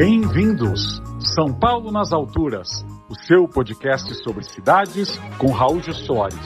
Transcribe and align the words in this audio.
Bem-vindos! 0.00 1.02
São 1.34 1.52
Paulo 1.52 1.90
nas 1.90 2.12
Alturas, 2.12 2.68
o 3.10 3.16
seu 3.26 3.48
podcast 3.48 4.14
sobre 4.22 4.44
cidades 4.44 5.18
com 5.38 5.50
Raul 5.50 5.82
Soares. 5.92 6.38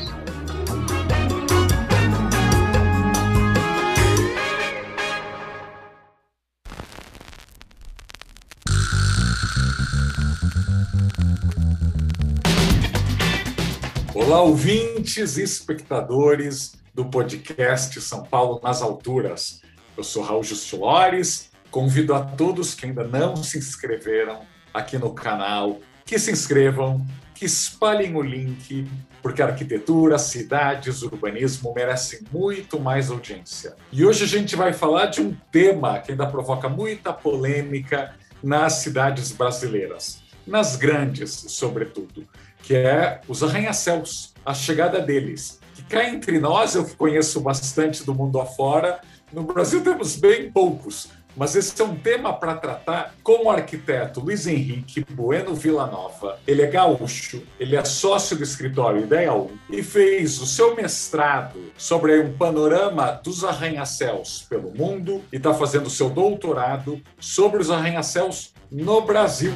Olá, 14.15 14.41
ouvintes 14.41 15.37
e 15.37 15.43
espectadores 15.43 16.73
do 16.95 17.05
podcast 17.05 18.01
São 18.01 18.23
Paulo 18.23 18.59
nas 18.63 18.81
Alturas. 18.81 19.61
Eu 19.95 20.03
sou 20.03 20.23
Raul 20.23 20.43
Justilores 20.43 21.52
Convido 21.73 22.15
a 22.15 22.21
todos 22.21 22.75
que 22.75 22.87
ainda 22.87 23.03
não 23.03 23.35
se 23.35 23.59
inscreveram 23.59 24.43
aqui 24.73 24.97
no 24.99 25.13
canal 25.13 25.81
que 26.05 26.19
se 26.19 26.31
inscrevam, 26.31 27.05
que 27.35 27.47
espalhem 27.47 28.15
o 28.15 28.21
link, 28.21 28.87
porque 29.23 29.41
arquitetura, 29.41 30.19
cidades, 30.19 31.01
urbanismo 31.01 31.73
merecem 31.75 32.21
muito 32.31 32.79
mais 32.79 33.11
audiência. 33.11 33.75
E 33.91 34.05
hoje 34.05 34.25
a 34.25 34.27
gente 34.27 34.55
vai 34.55 34.75
falar 34.75 35.07
de 35.07 35.23
um 35.23 35.35
tema 35.51 35.99
que 36.01 36.11
ainda 36.11 36.27
provoca 36.27 36.69
muita 36.69 37.11
polêmica 37.11 38.15
nas 38.43 38.75
cidades 38.75 39.33
brasileiras, 39.33 40.23
nas 40.47 40.77
grandes, 40.77 41.31
sobretudo, 41.49 42.29
que 42.63 42.75
é 42.75 43.23
os 43.27 43.43
arranha-céus, 43.43 44.35
a 44.45 44.53
chegada 44.53 45.01
deles. 45.01 45.59
Que 45.75 45.83
cá 45.85 46.07
entre 46.07 46.39
nós, 46.39 46.75
eu 46.75 46.85
conheço 46.99 47.41
bastante 47.41 48.05
do 48.05 48.15
mundo 48.15 48.39
afora, 48.39 49.01
no 49.33 49.45
Brasil 49.45 49.83
temos 49.83 50.17
bem 50.17 50.53
poucos, 50.53 51.09
mas 51.37 51.55
esse 51.57 51.81
é 51.81 51.85
um 51.85 51.97
tema 51.97 52.33
para 52.33 52.55
tratar 52.55 53.15
com 53.23 53.47
o 53.47 53.51
arquiteto 53.51 54.21
Luiz 54.21 54.47
Henrique 54.47 55.05
Bueno 55.11 55.55
Villanova. 55.55 56.39
Ele 56.47 56.63
é 56.63 56.67
gaúcho, 56.67 57.43
ele 57.59 57.77
é 57.77 57.85
sócio 57.85 58.37
do 58.37 58.43
escritório 58.43 59.03
Ideia 59.03 59.33
1 59.33 59.51
e 59.71 59.83
fez 59.83 60.41
o 60.41 60.47
seu 60.47 60.75
mestrado 60.75 61.73
sobre 61.77 62.21
um 62.21 62.33
panorama 62.33 63.21
dos 63.23 63.45
arranha-céus 63.45 64.47
pelo 64.49 64.71
mundo 64.75 65.23
e 65.33 65.37
está 65.37 65.55
fazendo 65.55 65.87
o 65.87 65.91
seu 65.91 66.11
doutorado 66.11 67.01
sobre 67.19 67.61
os 67.61 67.71
arranha-céus 67.71 68.53
no 68.71 69.01
Brasil. 69.03 69.53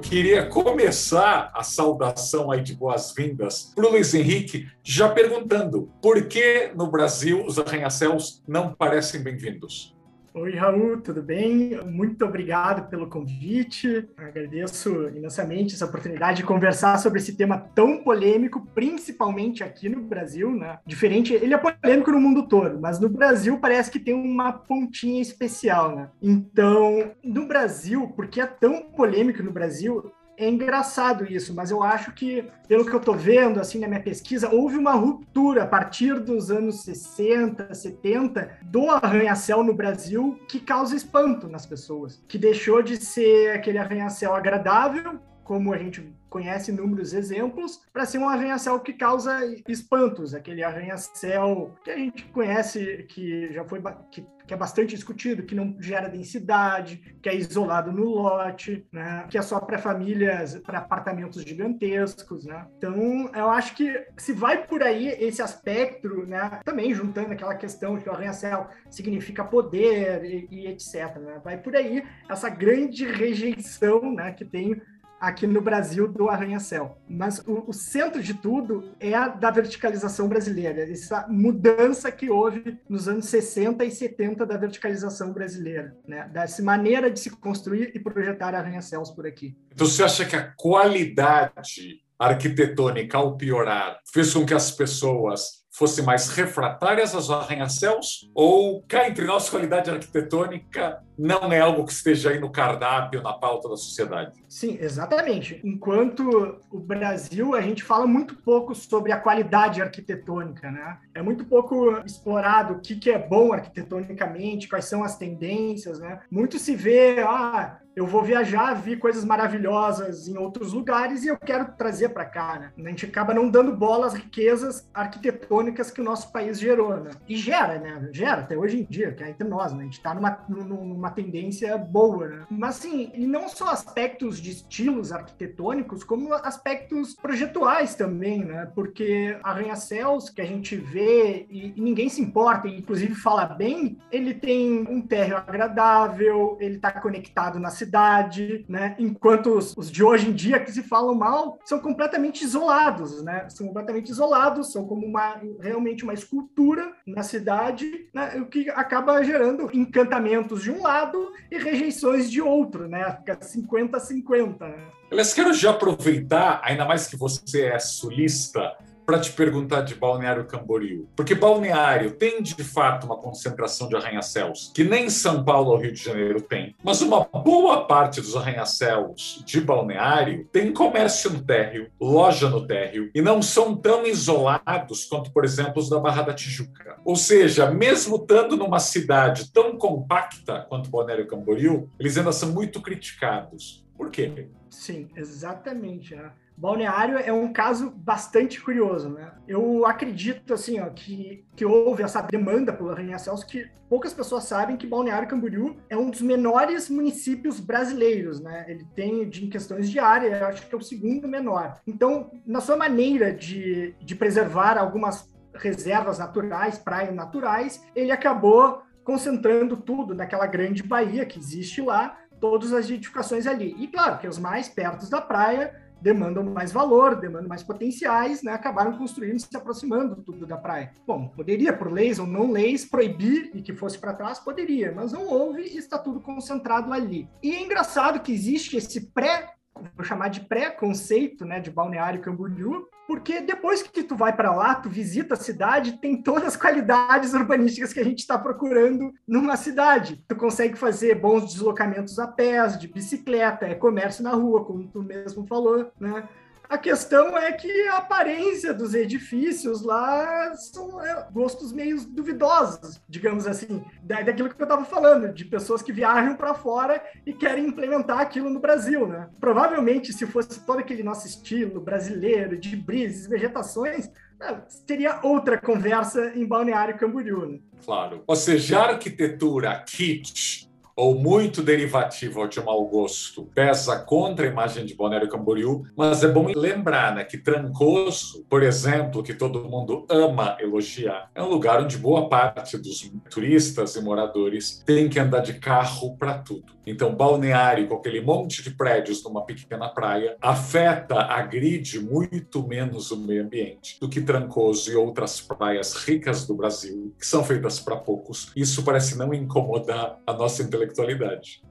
Queria 0.00 0.46
começar 0.46 1.50
a 1.54 1.62
saudação 1.62 2.50
aí 2.50 2.62
de 2.62 2.74
boas-vindas 2.74 3.72
para 3.74 3.86
o 3.86 3.90
Luiz 3.90 4.14
Henrique, 4.14 4.66
já 4.82 5.08
perguntando 5.08 5.92
por 6.02 6.26
que 6.26 6.72
no 6.74 6.90
Brasil 6.90 7.44
os 7.44 7.58
arranha-céus 7.58 8.42
não 8.48 8.72
parecem 8.72 9.22
bem-vindos? 9.22 9.94
Oi, 10.32 10.54
Raul, 10.54 11.00
tudo 11.00 11.20
bem? 11.20 11.76
Muito 11.84 12.24
obrigado 12.24 12.88
pelo 12.88 13.08
convite. 13.08 14.08
Agradeço 14.16 15.08
imensamente 15.08 15.74
essa 15.74 15.86
oportunidade 15.86 16.36
de 16.36 16.44
conversar 16.44 16.98
sobre 16.98 17.18
esse 17.18 17.34
tema 17.36 17.58
tão 17.58 18.04
polêmico, 18.04 18.64
principalmente 18.72 19.64
aqui 19.64 19.88
no 19.88 20.02
Brasil, 20.02 20.54
né? 20.54 20.78
Diferente, 20.86 21.34
ele 21.34 21.52
é 21.52 21.58
polêmico 21.58 22.12
no 22.12 22.20
mundo 22.20 22.46
todo, 22.46 22.80
mas 22.80 23.00
no 23.00 23.08
Brasil 23.08 23.58
parece 23.58 23.90
que 23.90 23.98
tem 23.98 24.14
uma 24.14 24.52
pontinha 24.52 25.20
especial, 25.20 25.96
né? 25.96 26.10
Então, 26.22 27.10
no 27.24 27.48
Brasil, 27.48 28.12
porque 28.14 28.40
é 28.40 28.46
tão 28.46 28.84
polêmico 28.84 29.42
no 29.42 29.50
Brasil, 29.50 30.12
é 30.40 30.48
engraçado 30.48 31.30
isso, 31.30 31.54
mas 31.54 31.70
eu 31.70 31.82
acho 31.82 32.12
que, 32.12 32.50
pelo 32.66 32.86
que 32.86 32.92
eu 32.92 32.98
estou 32.98 33.14
vendo 33.14 33.60
assim 33.60 33.78
na 33.78 33.86
minha 33.86 34.02
pesquisa, 34.02 34.48
houve 34.48 34.78
uma 34.78 34.92
ruptura 34.92 35.64
a 35.64 35.66
partir 35.66 36.18
dos 36.18 36.50
anos 36.50 36.80
60, 36.80 37.74
70 37.74 38.58
do 38.62 38.90
arranha-céu 38.90 39.62
no 39.62 39.74
Brasil 39.74 40.40
que 40.48 40.58
causa 40.58 40.96
espanto 40.96 41.46
nas 41.46 41.66
pessoas, 41.66 42.24
que 42.26 42.38
deixou 42.38 42.80
de 42.82 42.96
ser 42.96 43.50
aquele 43.50 43.76
arranha-céu 43.76 44.34
agradável, 44.34 45.20
como 45.44 45.74
a 45.74 45.78
gente 45.78 46.10
conhece 46.30 46.70
inúmeros 46.70 47.12
exemplos, 47.12 47.82
para 47.92 48.06
ser 48.06 48.18
um 48.18 48.28
arranha-céu 48.28 48.78
que 48.80 48.92
causa 48.92 49.40
espantos, 49.68 50.32
aquele 50.32 50.62
arranha-céu 50.62 51.74
que 51.84 51.90
a 51.90 51.96
gente 51.96 52.24
conhece, 52.26 53.04
que 53.08 53.52
já 53.52 53.64
foi 53.64 53.82
que, 54.10 54.24
que, 54.46 54.54
é 54.54 54.56
bastante 54.56 54.94
discutido, 54.94 55.42
que 55.42 55.54
não 55.54 55.76
gera 55.80 56.08
densidade, 56.08 57.16
que 57.20 57.28
é 57.28 57.34
isolado 57.34 57.92
no 57.92 58.04
lote, 58.04 58.86
né? 58.92 59.26
que 59.28 59.36
é 59.36 59.42
só 59.42 59.60
para 59.60 59.78
famílias, 59.78 60.56
para 60.58 60.78
apartamentos 60.78 61.42
gigantescos. 61.42 62.44
Né? 62.44 62.66
Então, 62.78 63.30
eu 63.34 63.50
acho 63.50 63.74
que 63.74 64.06
se 64.16 64.32
vai 64.32 64.64
por 64.66 64.82
aí 64.82 65.08
esse 65.08 65.42
aspecto, 65.42 66.26
né? 66.26 66.60
também 66.64 66.94
juntando 66.94 67.32
aquela 67.32 67.54
questão 67.54 67.96
de 67.96 68.04
que 68.04 68.10
o 68.10 68.12
arranha-céu 68.12 68.68
significa 68.88 69.44
poder 69.44 70.24
e, 70.24 70.48
e 70.50 70.66
etc. 70.68 71.16
Né? 71.16 71.40
Vai 71.44 71.58
por 71.58 71.74
aí 71.74 72.04
essa 72.28 72.48
grande 72.48 73.04
rejeição 73.04 74.14
né, 74.14 74.32
que 74.32 74.44
tem 74.44 74.80
aqui 75.20 75.46
no 75.46 75.60
Brasil 75.60 76.08
do 76.08 76.28
arranha-céu. 76.28 76.96
Mas 77.08 77.40
o, 77.46 77.64
o, 77.68 77.72
centro 77.72 78.22
de 78.22 78.32
tudo 78.34 78.92
é 78.98 79.14
a 79.14 79.28
da 79.28 79.50
verticalização 79.50 80.26
brasileira, 80.26 80.90
essa 80.90 81.26
mudança 81.28 82.10
que 82.10 82.30
houve 82.30 82.78
nos 82.88 83.06
anos 83.06 83.26
60 83.26 83.84
e 83.84 83.90
70 83.90 84.46
da 84.46 84.56
verticalização 84.56 85.32
brasileira, 85.32 85.94
né? 86.08 86.28
dessa 86.32 86.62
maneira 86.62 87.10
de 87.10 87.20
se 87.20 87.30
construir 87.30 87.92
e 87.94 88.00
projetar 88.00 88.54
arranha-céus 88.54 89.10
por 89.10 89.26
aqui. 89.26 89.56
Então 89.72 89.86
você 89.86 90.02
acha 90.02 90.24
que 90.24 90.34
a 90.34 90.52
qualidade 90.56 92.00
arquitetônica, 92.18 93.16
ao 93.16 93.36
piorar, 93.36 93.98
fez 94.12 94.32
com 94.32 94.44
que 94.44 94.54
as 94.54 94.70
pessoas 94.70 95.59
fossem 95.80 96.04
mais 96.04 96.28
refratárias 96.28 97.14
aos 97.14 97.30
arranha-céus? 97.30 98.30
Ou 98.34 98.82
cá 98.86 99.08
entre 99.08 99.24
nós, 99.24 99.48
qualidade 99.48 99.88
arquitetônica 99.88 101.02
não 101.18 101.50
é 101.50 101.60
algo 101.60 101.86
que 101.86 101.92
esteja 101.92 102.30
aí 102.30 102.38
no 102.38 102.50
cardápio, 102.50 103.22
na 103.22 103.32
pauta 103.32 103.66
da 103.66 103.76
sociedade? 103.78 104.44
Sim, 104.46 104.76
exatamente. 104.78 105.58
Enquanto 105.64 106.58
o 106.70 106.78
Brasil, 106.78 107.54
a 107.54 107.62
gente 107.62 107.82
fala 107.82 108.06
muito 108.06 108.36
pouco 108.36 108.74
sobre 108.74 109.10
a 109.10 109.18
qualidade 109.18 109.80
arquitetônica, 109.80 110.70
né? 110.70 110.98
É 111.14 111.22
muito 111.22 111.46
pouco 111.46 111.98
explorado 112.04 112.74
o 112.74 112.80
que, 112.80 112.96
que 112.96 113.10
é 113.10 113.18
bom 113.18 113.54
arquitetonicamente, 113.54 114.68
quais 114.68 114.84
são 114.84 115.02
as 115.02 115.16
tendências, 115.16 115.98
né? 115.98 116.20
Muito 116.30 116.58
se 116.58 116.76
vê, 116.76 117.20
ah, 117.20 117.78
eu 117.94 118.06
vou 118.06 118.22
viajar, 118.22 118.74
vi 118.74 118.96
coisas 118.96 119.24
maravilhosas 119.24 120.28
em 120.28 120.38
outros 120.38 120.72
lugares 120.72 121.24
e 121.24 121.28
eu 121.28 121.36
quero 121.36 121.72
trazer 121.72 122.10
para 122.10 122.24
cá, 122.24 122.58
né? 122.58 122.72
A 122.78 122.88
gente 122.88 123.06
acaba 123.06 123.34
não 123.34 123.50
dando 123.50 123.76
bola 123.76 124.06
às 124.06 124.14
riquezas 124.14 124.88
arquitetônicas 124.94 125.90
que 125.90 126.00
o 126.00 126.04
nosso 126.04 126.32
país 126.32 126.58
gerou, 126.58 126.96
né? 126.96 127.10
E 127.28 127.36
gera, 127.36 127.78
né? 127.78 128.08
Gera 128.12 128.42
até 128.42 128.56
hoje 128.56 128.80
em 128.80 128.84
dia, 128.84 129.12
que 129.12 129.24
é 129.24 129.30
entre 129.30 129.46
nós, 129.46 129.72
né? 129.72 129.80
A 129.80 129.84
gente 129.84 129.98
está 129.98 130.14
numa, 130.14 130.38
numa 130.48 131.10
tendência 131.10 131.76
boa, 131.76 132.28
né? 132.28 132.46
Mas, 132.48 132.78
assim, 132.78 133.10
e 133.14 133.26
não 133.26 133.48
só 133.48 133.70
aspectos 133.70 134.40
de 134.40 134.50
estilos 134.50 135.12
arquitetônicos, 135.12 136.04
como 136.04 136.32
aspectos 136.34 137.14
projetuais 137.14 137.94
também, 137.94 138.44
né? 138.44 138.70
Porque 138.74 139.36
arranha-céus 139.42 140.30
que 140.30 140.40
a 140.40 140.46
gente 140.46 140.76
vê 140.76 141.46
e, 141.50 141.74
e 141.76 141.80
ninguém 141.80 142.08
se 142.08 142.22
importa, 142.22 142.68
e 142.68 142.78
inclusive 142.78 143.14
fala 143.14 143.46
bem, 143.46 143.98
ele 144.12 144.32
tem 144.34 144.86
um 144.88 145.02
térreo 145.02 145.36
agradável, 145.36 146.56
ele 146.60 146.76
está 146.76 146.92
conectado 146.92 147.58
na 147.58 147.70
cidade, 147.80 148.64
né? 148.68 148.94
Enquanto 148.98 149.56
os, 149.56 149.76
os, 149.76 149.90
de 149.90 150.04
hoje 150.04 150.28
em 150.28 150.32
dia 150.32 150.60
que 150.60 150.70
se 150.70 150.82
falam 150.82 151.14
mal 151.14 151.58
são 151.64 151.78
completamente 151.78 152.44
isolados, 152.44 153.22
né? 153.22 153.48
São 153.48 153.66
completamente 153.66 154.10
isolados, 154.10 154.72
são 154.72 154.86
como 154.86 155.06
uma 155.06 155.40
realmente 155.60 156.04
uma 156.04 156.14
escultura 156.14 156.92
na 157.06 157.22
cidade, 157.22 158.08
né? 158.14 158.36
O 158.40 158.46
que 158.46 158.68
acaba 158.70 159.22
gerando 159.24 159.70
encantamentos 159.72 160.62
de 160.62 160.70
um 160.70 160.82
lado 160.82 161.32
e 161.50 161.58
rejeições 161.58 162.30
de 162.30 162.40
outro, 162.40 162.86
né? 162.86 163.16
Fica 163.18 163.36
50-50. 163.36 164.60
Né? 164.60 164.86
Aliás, 165.10 165.32
quero 165.32 165.52
já 165.52 165.70
aproveitar, 165.70 166.60
ainda 166.62 166.84
mais 166.84 167.06
que 167.06 167.16
você 167.16 167.66
é 167.66 167.78
sulista, 167.78 168.76
para 169.10 169.18
te 169.18 169.32
perguntar 169.32 169.80
de 169.80 169.96
Balneário 169.96 170.44
Camboriú. 170.44 171.08
Porque 171.16 171.34
Balneário 171.34 172.12
tem, 172.12 172.40
de 172.40 172.62
fato, 172.62 173.06
uma 173.06 173.16
concentração 173.16 173.88
de 173.88 173.96
arranha-céus 173.96 174.70
que 174.72 174.84
nem 174.84 175.10
São 175.10 175.42
Paulo 175.42 175.72
ou 175.72 175.78
Rio 175.78 175.90
de 175.90 176.00
Janeiro 176.00 176.40
tem. 176.40 176.76
Mas 176.80 177.02
uma 177.02 177.24
boa 177.24 177.88
parte 177.88 178.20
dos 178.20 178.36
arranha-céus 178.36 179.42
de 179.44 179.60
Balneário 179.60 180.48
tem 180.52 180.72
comércio 180.72 181.28
no 181.28 181.42
térreo, 181.42 181.90
loja 182.00 182.48
no 182.48 182.64
térreo, 182.64 183.10
e 183.12 183.20
não 183.20 183.42
são 183.42 183.74
tão 183.74 184.06
isolados 184.06 185.06
quanto, 185.06 185.32
por 185.32 185.44
exemplo, 185.44 185.82
os 185.82 185.90
da 185.90 185.98
Barra 185.98 186.22
da 186.22 186.32
Tijuca. 186.32 187.00
Ou 187.04 187.16
seja, 187.16 187.68
mesmo 187.68 188.14
estando 188.14 188.56
numa 188.56 188.78
cidade 188.78 189.52
tão 189.52 189.76
compacta 189.76 190.64
quanto 190.68 190.88
Balneário 190.88 191.26
Camboriú, 191.26 191.90
eles 191.98 192.16
ainda 192.16 192.30
são 192.30 192.52
muito 192.52 192.80
criticados. 192.80 193.84
Por 193.96 194.08
quê? 194.08 194.46
Sim, 194.70 195.08
exatamente. 195.16 196.14
Balneário 196.60 197.16
é 197.16 197.32
um 197.32 197.50
caso 197.50 197.90
bastante 197.90 198.60
curioso, 198.60 199.08
né? 199.08 199.32
Eu 199.48 199.86
acredito, 199.86 200.52
assim, 200.52 200.78
ó, 200.78 200.90
que, 200.90 201.42
que 201.56 201.64
houve 201.64 202.02
essa 202.02 202.20
demanda 202.20 202.70
pelo 202.70 202.90
arranha-céus 202.90 203.42
que 203.42 203.66
poucas 203.88 204.12
pessoas 204.12 204.44
sabem 204.44 204.76
que 204.76 204.86
Balneário 204.86 205.26
Camboriú 205.26 205.78
é 205.88 205.96
um 205.96 206.10
dos 206.10 206.20
menores 206.20 206.90
municípios 206.90 207.58
brasileiros, 207.58 208.40
né? 208.40 208.66
Ele 208.68 208.86
tem, 208.94 209.26
de, 209.26 209.46
em 209.46 209.48
questões 209.48 209.90
de 209.90 209.98
área, 209.98 210.48
acho 210.48 210.68
que 210.68 210.74
é 210.74 210.76
o 210.76 210.82
segundo 210.82 211.26
menor. 211.26 211.80
Então, 211.86 212.30
na 212.46 212.60
sua 212.60 212.76
maneira 212.76 213.32
de, 213.32 213.94
de 213.98 214.14
preservar 214.14 214.76
algumas 214.76 215.32
reservas 215.54 216.18
naturais, 216.18 216.76
praias 216.76 217.14
naturais, 217.14 217.82
ele 217.96 218.12
acabou 218.12 218.82
concentrando 219.02 219.78
tudo 219.78 220.14
naquela 220.14 220.46
grande 220.46 220.82
baía 220.82 221.24
que 221.24 221.38
existe 221.38 221.80
lá, 221.80 222.18
todas 222.38 222.74
as 222.74 222.90
edificações 222.90 223.46
ali. 223.46 223.74
E 223.78 223.88
claro 223.88 224.18
que 224.18 224.28
os 224.28 224.38
mais 224.38 224.68
perto 224.68 225.08
da 225.08 225.22
praia 225.22 225.89
demandam 226.00 226.42
mais 226.44 226.72
valor, 226.72 227.16
demandam 227.16 227.48
mais 227.48 227.62
potenciais, 227.62 228.42
né, 228.42 228.52
acabaram 228.52 228.96
construindo, 228.96 229.38
se 229.38 229.56
aproximando 229.56 230.16
tudo 230.16 230.46
da 230.46 230.56
praia. 230.56 230.92
Bom, 231.06 231.28
poderia, 231.28 231.72
por 231.72 231.92
leis 231.92 232.18
ou 232.18 232.26
não 232.26 232.50
leis, 232.50 232.84
proibir 232.84 233.50
e 233.54 233.62
que 233.62 233.74
fosse 233.74 233.98
para 233.98 234.14
trás, 234.14 234.38
poderia, 234.38 234.92
mas 234.94 235.12
não 235.12 235.26
houve 235.28 235.62
e 235.62 235.76
está 235.76 235.98
tudo 235.98 236.20
concentrado 236.20 236.92
ali. 236.92 237.28
E 237.42 237.52
é 237.52 237.62
engraçado 237.62 238.20
que 238.20 238.32
existe 238.32 238.76
esse 238.76 239.12
pré 239.12 239.54
vou 239.96 240.04
chamar 240.04 240.28
de 240.28 240.40
pré-conceito, 240.40 241.44
né, 241.44 241.60
de 241.60 241.70
Balneário 241.70 242.20
Camboriú, 242.20 242.88
porque 243.06 243.40
depois 243.40 243.82
que 243.82 244.02
tu 244.02 244.14
vai 244.14 244.34
para 244.34 244.54
lá, 244.54 244.74
tu 244.74 244.88
visita 244.88 245.34
a 245.34 245.36
cidade, 245.36 245.98
tem 246.00 246.22
todas 246.22 246.48
as 246.48 246.56
qualidades 246.56 247.34
urbanísticas 247.34 247.92
que 247.92 248.00
a 248.00 248.04
gente 248.04 248.20
está 248.20 248.38
procurando 248.38 249.12
numa 249.26 249.56
cidade. 249.56 250.22
Tu 250.28 250.36
consegue 250.36 250.76
fazer 250.76 251.16
bons 251.16 251.52
deslocamentos 251.52 252.18
a 252.18 252.28
pé, 252.28 252.66
de 252.68 252.86
bicicleta, 252.86 253.66
é 253.66 253.74
comércio 253.74 254.22
na 254.22 254.32
rua, 254.32 254.64
como 254.64 254.86
tu 254.86 255.02
mesmo 255.02 255.46
falou, 255.46 255.90
né? 255.98 256.28
A 256.70 256.78
questão 256.78 257.36
é 257.36 257.50
que 257.50 257.88
a 257.88 257.96
aparência 257.96 258.72
dos 258.72 258.94
edifícios 258.94 259.82
lá 259.82 260.54
são 260.54 261.04
é, 261.04 261.26
gostos 261.32 261.72
meio 261.72 262.00
duvidosos, 262.00 263.02
digamos 263.08 263.44
assim, 263.48 263.84
daquilo 264.04 264.48
que 264.48 264.62
eu 264.62 264.64
estava 264.64 264.84
falando, 264.84 265.34
de 265.34 265.44
pessoas 265.44 265.82
que 265.82 265.92
viajam 265.92 266.36
para 266.36 266.54
fora 266.54 267.02
e 267.26 267.32
querem 267.32 267.66
implementar 267.66 268.20
aquilo 268.20 268.48
no 268.48 268.60
Brasil, 268.60 269.04
né? 269.04 269.28
Provavelmente, 269.40 270.12
se 270.12 270.24
fosse 270.28 270.64
todo 270.64 270.78
aquele 270.78 271.02
nosso 271.02 271.26
estilo 271.26 271.80
brasileiro, 271.80 272.56
de 272.56 272.76
brises, 272.76 273.26
vegetações, 273.26 274.08
é, 274.40 274.54
teria 274.86 275.18
outra 275.24 275.60
conversa 275.60 276.32
em 276.36 276.46
Balneário 276.46 276.96
Camboriú. 276.96 277.46
Né? 277.46 277.58
Claro. 277.84 278.22
Ou 278.28 278.36
seja, 278.36 278.78
arquitetura 278.78 279.82
kitsch 279.84 280.69
ou 281.00 281.18
muito 281.18 281.62
derivativo 281.62 282.40
ou 282.40 282.46
de 282.46 282.60
mau 282.60 282.84
gosto 282.84 283.48
pesa 283.54 283.98
contra 283.98 284.46
a 284.46 284.50
imagem 284.50 284.84
de 284.84 284.94
Balneário 284.94 285.30
Camboriú, 285.30 285.82
mas 285.96 286.22
é 286.22 286.28
bom 286.28 286.52
lembrar 286.54 287.14
né, 287.14 287.24
que 287.24 287.38
Trancoso, 287.38 288.44
por 288.50 288.62
exemplo, 288.62 289.22
que 289.22 289.32
todo 289.32 289.64
mundo 289.64 290.04
ama 290.10 290.58
elogiar, 290.60 291.30
é 291.34 291.42
um 291.42 291.48
lugar 291.48 291.82
onde 291.82 291.96
boa 291.96 292.28
parte 292.28 292.76
dos 292.76 293.10
turistas 293.30 293.96
e 293.96 294.02
moradores 294.02 294.82
tem 294.84 295.08
que 295.08 295.18
andar 295.18 295.40
de 295.40 295.54
carro 295.54 296.18
para 296.18 296.34
tudo. 296.34 296.78
Então, 296.86 297.14
Balneário, 297.14 297.86
com 297.86 297.94
aquele 297.94 298.20
monte 298.20 298.62
de 298.62 298.70
prédios 298.70 299.22
numa 299.22 299.44
pequena 299.44 299.88
praia, 299.88 300.36
afeta, 300.40 301.20
agride 301.20 302.00
muito 302.00 302.66
menos 302.66 303.10
o 303.10 303.16
meio 303.16 303.44
ambiente 303.44 303.96
do 304.00 304.08
que 304.08 304.20
Trancoso 304.20 304.90
e 304.90 304.96
outras 304.96 305.40
praias 305.40 305.94
ricas 305.94 306.46
do 306.46 306.54
Brasil, 306.54 307.14
que 307.18 307.26
são 307.26 307.44
feitas 307.44 307.78
para 307.78 307.96
poucos. 307.96 308.50
Isso 308.56 308.82
parece 308.82 309.16
não 309.16 309.32
incomodar 309.32 310.18
a 310.26 310.32
nossa 310.32 310.62
intelectualidade 310.62 310.89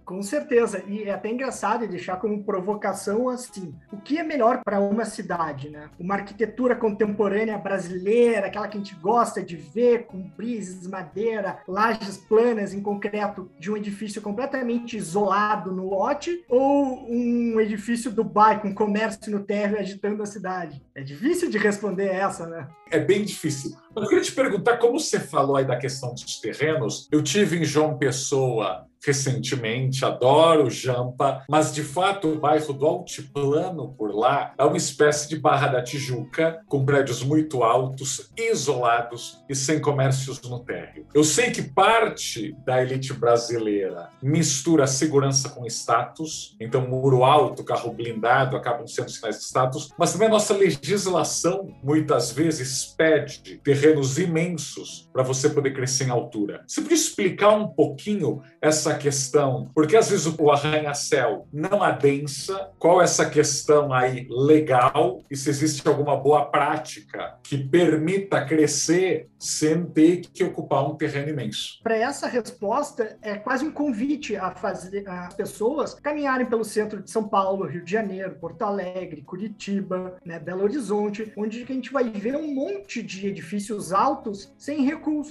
Com 0.06 0.24
certeza. 0.24 0.84
E 0.88 1.04
é 1.04 1.12
até 1.12 1.30
engraçado 1.30 1.88
deixar 1.88 2.18
como 2.18 2.44
provocação 2.44 3.30
assim: 3.30 3.76
o 3.92 3.98
que 3.98 4.18
é 4.18 4.24
melhor 4.24 4.62
para 4.64 4.80
uma 4.80 5.06
cidade, 5.06 5.70
né? 5.70 5.90
Uma 6.00 6.16
arquitetura 6.16 6.76
contemporânea 6.76 7.58
brasileira, 7.58 8.48
aquela 8.48 8.68
que 8.68 8.78
a 8.78 8.80
gente 8.80 8.96
gosta 8.96 9.42
de 9.42 9.56
ver, 9.56 10.06
com 10.06 10.22
brises, 10.22 10.88
madeira, 10.88 11.60
lajes 11.68 12.18
planas 12.18 12.74
em 12.74 12.82
concreto 12.82 13.50
de 13.60 13.72
um 13.72 13.78
edifício 13.78 14.22
completamente 14.22 14.98
isolado 14.98 15.72
no 15.72 15.90
lote, 15.90 16.44
ou 16.48 17.08
um 17.10 17.60
edifício 17.60 18.12
Dubai 18.12 18.62
com 18.62 18.74
comércio 18.74 19.32
no 19.32 19.44
térreo 19.44 19.80
agitando 19.80 20.24
a 20.24 20.26
cidade? 20.26 20.84
É 20.96 21.02
difícil 21.02 21.50
de 21.50 21.58
responder 21.58 22.08
essa, 22.08 22.48
né? 22.48 22.68
É 22.92 23.00
bem 23.00 23.24
difícil. 23.24 23.78
Eu 24.02 24.08
queria 24.08 24.24
te 24.24 24.32
perguntar, 24.32 24.78
como 24.78 25.00
você 25.00 25.20
falou 25.20 25.58
aí 25.58 25.66
da 25.66 25.76
questão 25.76 26.14
dos 26.14 26.40
terrenos, 26.40 27.08
eu 27.12 27.22
tive 27.22 27.58
em 27.58 27.66
João 27.66 27.98
Pessoa 27.98 28.90
recentemente, 29.06 30.04
adoro 30.04 30.70
Jampa, 30.70 31.44
mas 31.50 31.74
de 31.74 31.84
fato 31.84 32.30
o 32.30 32.40
bairro 32.40 32.74
do 32.74 32.86
Altiplano 32.86 33.94
por 33.98 34.14
lá 34.14 34.54
é 34.58 34.64
uma 34.64 34.78
espécie 34.78 35.30
de 35.30 35.40
Barra 35.40 35.68
da 35.68 35.82
Tijuca, 35.82 36.62
com 36.68 36.86
prédios 36.86 37.24
muito 37.24 37.64
altos, 37.64 38.30
isolados 38.38 39.44
e 39.50 39.56
sem 39.56 39.80
comércios 39.80 40.42
no 40.42 40.60
térreo. 40.60 41.06
Eu 41.14 41.24
sei 41.24 41.52
que 41.52 41.62
parte 41.62 42.56
da 42.66 42.82
elite 42.82 43.14
brasileira 43.14 44.10
mistura 44.22 44.86
segurança 44.86 45.50
com 45.50 45.66
status, 45.66 46.56
então 46.60 46.88
muro 46.88 47.24
alto, 47.24 47.64
carro 47.64 47.94
blindado 47.94 48.58
acabam 48.58 48.88
sendo 48.88 49.10
sinais 49.10 49.38
de 49.38 49.44
status, 49.44 49.90
mas 49.98 50.12
também 50.12 50.28
a 50.28 50.32
nossa 50.32 50.54
legislação 50.54 51.74
muitas 51.82 52.32
vezes 52.32 52.94
pede 52.98 53.60
terrenos 53.90 54.18
imensos 54.20 55.09
para 55.20 55.28
você 55.28 55.50
poder 55.50 55.74
crescer 55.74 56.06
em 56.06 56.12
altura. 56.12 56.64
Você 56.66 56.80
podia 56.80 56.96
explicar 56.96 57.50
um 57.50 57.68
pouquinho 57.68 58.42
essa 58.62 58.96
questão, 58.96 59.70
porque 59.76 59.98
às 59.98 60.10
vezes 60.10 60.26
o 60.26 60.50
arranha-céu 60.50 61.46
não 61.52 61.84
adensa, 61.84 62.72
qual 62.80 63.02
é 63.02 63.04
essa 63.04 63.30
questão 63.30 63.92
aí 63.92 64.26
legal 64.30 65.22
e 65.30 65.36
se 65.36 65.50
existe 65.50 65.86
alguma 65.86 66.16
boa 66.16 66.46
prática 66.46 67.38
que 67.44 67.58
permita 67.58 68.46
crescer 68.46 69.28
sem 69.38 69.86
ter 69.86 70.22
que 70.22 70.42
ocupar 70.44 70.90
um 70.90 70.96
terreno 70.96 71.30
imenso. 71.30 71.80
Para 71.84 71.98
essa 71.98 72.28
resposta, 72.28 73.18
é 73.22 73.36
quase 73.36 73.66
um 73.66 73.72
convite 73.72 74.38
a 74.38 74.52
fazer 74.52 75.08
as 75.10 75.34
pessoas 75.34 75.96
caminharem 75.96 76.46
pelo 76.46 76.64
centro 76.64 77.02
de 77.02 77.12
São 77.12 77.28
Paulo, 77.28 77.66
Rio 77.66 77.84
de 77.84 77.92
Janeiro, 77.92 78.38
Porto 78.40 78.62
Alegre, 78.62 79.22
Curitiba, 79.22 80.18
né, 80.24 80.40
Belo 80.40 80.64
Horizonte, 80.64 81.34
onde 81.36 81.64
a 81.64 81.66
gente 81.66 81.92
vai 81.92 82.10
ver 82.10 82.38
um 82.38 82.54
monte 82.54 83.04
de 83.04 83.28
edifícios 83.28 83.92
altos 83.92 84.54
sem 84.58 84.82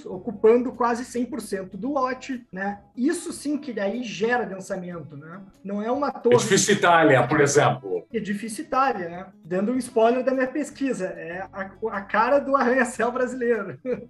ocupando 0.05 0.71
quase 0.71 1.03
100% 1.03 1.71
do 1.71 1.91
lote, 1.91 2.45
né? 2.51 2.81
Isso 2.95 3.31
sim 3.31 3.57
que 3.57 3.73
daí 3.73 4.03
gera 4.03 4.45
densamento, 4.45 5.15
né? 5.15 5.41
Não 5.63 5.81
é 5.81 5.91
uma 5.91 6.11
torre. 6.11 6.35
Edifício 6.35 6.73
Itália, 6.73 7.27
por 7.27 7.41
exemplo. 7.41 8.05
Edifício 8.11 8.63
Itália, 8.63 9.09
né? 9.09 9.25
Dando 9.43 9.71
um 9.71 9.77
spoiler 9.77 10.23
da 10.23 10.33
minha 10.33 10.47
pesquisa. 10.47 11.07
É 11.07 11.47
a, 11.51 11.71
a 11.91 12.01
cara 12.01 12.39
do 12.39 12.55
arranha-céu 12.55 13.11
brasileiro. 13.11 13.79